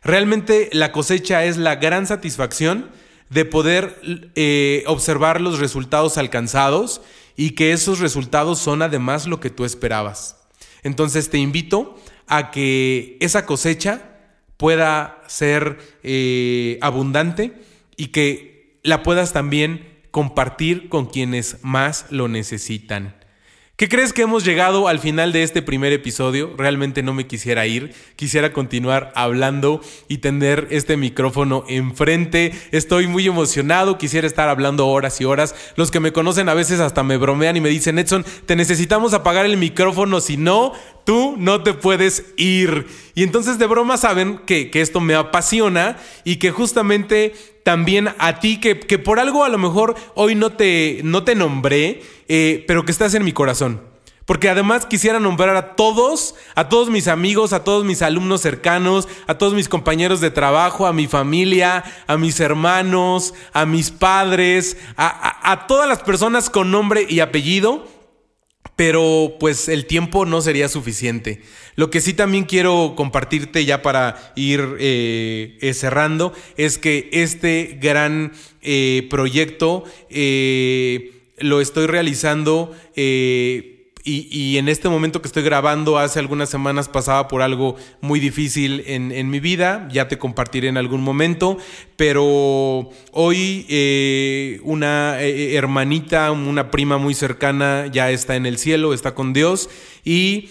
Realmente 0.03 0.71
la 0.73 0.90
cosecha 0.90 1.44
es 1.44 1.59
la 1.59 1.77
gran 1.77 2.07
satisfacción 2.07 2.88
de 3.29 3.44
poder 3.44 4.01
eh, 4.35 4.85
observar 4.87 5.42
los 5.42 5.59
resultados 5.59 6.16
alcanzados 6.16 7.03
y 7.37 7.51
que 7.51 7.73
esos 7.73 7.99
resultados 7.99 8.59
son 8.59 8.81
además 8.81 9.27
lo 9.27 9.38
que 9.38 9.51
tú 9.51 9.66
esperabas. 9.66 10.38
Entonces 10.83 11.29
te 11.29 11.37
invito 11.37 12.01
a 12.27 12.51
que 12.53 13.18
esa 13.21 13.44
cosecha 13.44 14.01
pueda 14.57 15.23
ser 15.27 15.77
eh, 16.03 16.79
abundante 16.81 17.53
y 17.99 18.07
que 18.07 18.79
la 18.83 19.03
puedas 19.03 19.35
también 19.35 19.99
compartir 20.11 20.88
con 20.88 21.05
quienes 21.05 21.59
más 21.61 22.07
lo 22.09 22.29
necesitan. 22.29 23.17
¿Qué 23.79 23.88
crees 23.88 24.12
que 24.12 24.23
hemos 24.23 24.45
llegado 24.45 24.88
al 24.88 24.99
final 24.99 25.31
de 25.31 25.45
este 25.45 25.62
primer 25.62 25.93
episodio? 25.93 26.53
Realmente 26.59 27.05
no 27.05 27.14
me 27.14 27.29
quisiera 27.29 27.64
ir, 27.69 27.95
quisiera 28.17 28.53
continuar 28.53 29.12
hablando 29.14 29.81
y 30.09 30.19
tener 30.19 30.67
este 30.73 30.97
micrófono 30.97 31.62
enfrente. 31.69 32.51
Estoy 32.73 33.07
muy 33.07 33.29
emocionado, 33.29 33.97
quisiera 33.97 34.27
estar 34.27 34.49
hablando 34.49 34.88
horas 34.88 35.21
y 35.21 35.27
horas. 35.27 35.55
Los 35.77 35.93
que 35.93 36.01
me 36.01 36.12
conocen 36.12 36.49
a 36.49 36.55
veces 36.55 36.81
hasta 36.81 37.05
me 37.05 37.19
bromean 37.19 37.57
y 37.57 37.61
me 37.61 37.69
dicen, 37.69 38.01
Edson, 38.01 38.27
te 38.47 38.57
necesitamos 38.57 39.14
apagar 39.14 39.47
el 39.47 39.57
micrófono, 39.57 40.21
si 40.21 40.37
no, 40.37 40.73
tú 41.05 41.37
no 41.38 41.62
te 41.62 41.73
puedes 41.73 42.35
ir. 42.37 42.85
Y 43.18 43.24
entonces 43.24 43.59
de 43.59 43.66
broma 43.66 43.96
saben 43.96 44.38
que, 44.46 44.70
que 44.70 44.81
esto 44.81 45.00
me 45.00 45.16
apasiona 45.16 45.96
y 46.22 46.37
que 46.37 46.52
justamente 46.52 47.35
también 47.64 48.11
a 48.16 48.38
ti, 48.38 48.61
que, 48.61 48.78
que, 48.78 48.96
por 48.96 49.18
algo 49.18 49.42
a 49.42 49.48
lo 49.48 49.59
mejor 49.59 49.96
hoy 50.14 50.37
no 50.37 50.50
te, 50.50 51.00
no 51.02 51.24
te 51.24 51.35
nombré, 51.35 52.00
eh, 52.28 52.64
pero 52.68 52.85
que 52.85 52.92
estás 52.92 53.14
en 53.14 53.24
mi 53.24 53.33
corazón. 53.33 53.83
Porque 54.24 54.48
además 54.48 54.87
quisiera 54.87 55.18
nombrar 55.18 55.57
a 55.57 55.74
todos, 55.74 56.37
a 56.54 56.68
todos 56.68 56.90
mis 56.90 57.09
amigos, 57.09 57.52
a 57.52 57.64
todos 57.64 57.85
mis 57.85 58.02
alumnos 58.02 58.40
cercanos, 58.40 59.09
a 59.26 59.35
todos 59.35 59.52
mis 59.52 59.68
compañeros 59.68 60.20
de 60.20 60.31
trabajo, 60.31 60.87
a 60.87 60.92
mi 60.92 61.09
familia, 61.09 61.83
a 62.07 62.16
mis 62.18 62.38
hermanos, 62.38 63.35
a 63.52 63.66
mis 63.66 63.90
padres, 63.90 64.76
a, 64.96 65.09
a, 65.09 65.50
a 65.50 65.66
todas 65.66 65.88
las 65.88 66.04
personas 66.04 66.50
con 66.50 66.70
nombre 66.70 67.04
y 67.09 67.18
apellido 67.18 67.98
pero 68.79 69.38
pues 69.40 69.68
el 69.68 69.87
tiempo 69.87 70.25
no 70.25 70.40
sería 70.40 70.68
suficiente. 70.68 71.42
Lo 71.75 71.90
que 71.90 72.01
sí 72.01 72.14
también 72.14 72.44
quiero 72.44 72.94
compartirte 72.97 73.64
ya 73.64 73.83
para 73.83 74.33
ir 74.37 74.77
eh, 74.79 75.59
eh, 75.61 75.75
cerrando 75.75 76.33
es 76.57 76.79
que 76.79 77.09
este 77.11 77.77
gran 77.81 78.33
eh, 78.62 79.09
proyecto 79.11 79.83
lo 81.38 81.61
estoy 81.61 81.87
realizando 81.88 82.73
y, 84.09 84.57
en 84.59 84.68
este 84.68 84.88
momento 84.88 85.21
que 85.21 85.29
estoy 85.29 85.42
grabando, 85.42 85.99
hace 85.99 86.18
algunas 86.18 86.49
semanas 86.49 86.88
pasaba 86.88 87.29
por 87.29 87.42
algo 87.42 87.77
muy 88.01 88.21
difícil 88.21 88.83
en, 88.87 89.31
mi 89.31 89.40
vida, 89.40 89.87
ya 89.90 90.09
te 90.09 90.18
compartiré 90.18 90.68
en 90.68 90.79
algún 90.79 91.03
momento, 91.03 91.59
pero 91.97 92.90
hoy 93.12 93.66
eh, 93.68 94.61
una 94.62 95.23
eh, 95.23 95.57
hermanita, 95.57 96.31
una 96.33 96.71
prima 96.71 96.97
muy 96.97 97.14
cercana 97.14 97.87
ya 97.87 98.11
está 98.11 98.37
en 98.37 98.47
el 98.47 98.59
cielo, 98.59 98.94
está 98.94 99.14
con 99.14 99.33
Dios 99.33 99.68
y 100.05 100.49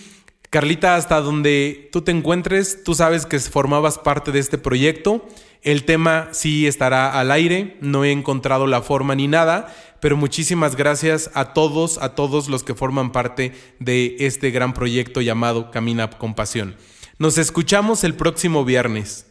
Carlita, 0.50 0.96
hasta 0.96 1.20
donde 1.20 1.90
tú 1.92 2.02
te 2.02 2.12
encuentres, 2.12 2.84
tú 2.84 2.94
sabes 2.96 3.26
que 3.26 3.38
formabas 3.40 3.98
parte 3.98 4.32
de 4.32 4.40
este 4.40 4.58
proyecto. 4.58 5.28
El 5.62 5.84
tema 5.84 6.30
sí 6.32 6.68
estará 6.68 7.20
al 7.20 7.32
aire, 7.32 7.76
no 7.82 8.06
he 8.06 8.12
encontrado 8.12 8.66
la 8.66 8.82
forma 8.82 9.14
ni 9.16 9.28
nada, 9.28 9.76
pero 10.00 10.18
muchísimas 10.18 10.76
gracias 10.76 11.32
a 11.34 11.54
todos, 11.54 11.98
a 12.00 12.16
todos 12.16 12.50
los 12.50 12.64
que 12.64 12.76
forman 12.76 13.12
parte 13.12 13.54
de 13.80 14.16
este 14.20 14.52
gran 14.52 14.74
proyecto 14.74 15.22
llamado 15.22 15.72
Camina 15.72 16.10
con 16.10 16.36
Pasión. 16.36 16.76
Nos 17.20 17.38
escuchamos 17.38 18.04
el 18.04 18.14
próximo 18.14 18.64
viernes. 18.64 19.26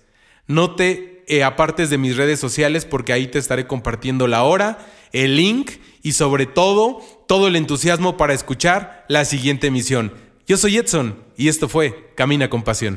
No 0.46 0.74
te 0.74 1.24
eh, 1.28 1.44
apartes 1.44 1.90
de 1.90 1.98
mis 1.98 2.16
redes 2.16 2.38
sociales 2.40 2.84
porque 2.84 3.12
ahí 3.12 3.26
te 3.26 3.38
estaré 3.38 3.66
compartiendo 3.66 4.26
la 4.26 4.42
hora, 4.42 4.78
el 5.12 5.36
link 5.36 5.72
y 6.02 6.12
sobre 6.12 6.46
todo 6.46 7.00
todo 7.26 7.48
el 7.48 7.56
entusiasmo 7.56 8.16
para 8.16 8.34
escuchar 8.34 9.04
la 9.08 9.24
siguiente 9.24 9.68
emisión. 9.68 10.12
Yo 10.46 10.56
soy 10.56 10.76
Edson 10.76 11.16
y 11.36 11.48
esto 11.48 11.68
fue 11.68 12.12
Camina 12.14 12.48
con 12.48 12.62
Pasión. 12.62 12.96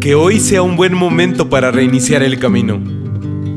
Que 0.00 0.14
hoy 0.14 0.40
sea 0.40 0.62
un 0.62 0.76
buen 0.76 0.94
momento 0.94 1.48
para 1.48 1.70
reiniciar 1.70 2.22
el 2.22 2.38
camino. 2.38 2.99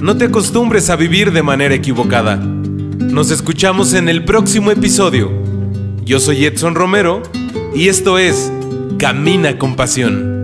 No 0.04 0.18
te 0.18 0.26
acostumbres 0.26 0.90
a 0.90 0.98
vivir 0.98 1.32
de 1.32 1.44
manera 1.44 1.74
equivocada. 1.74 2.36
Nos 2.36 3.32
escuchamos 3.32 3.94
en 3.94 4.10
el 4.10 4.26
próximo 4.26 4.70
episodio. 4.70 5.32
Yo 6.04 6.20
soy 6.20 6.44
Edson 6.44 6.76
Romero 6.76 7.24
y 7.74 7.88
esto 7.88 8.18
es 8.18 8.52
Camina 9.00 9.58
con 9.58 9.78
Pasión. 9.78 10.43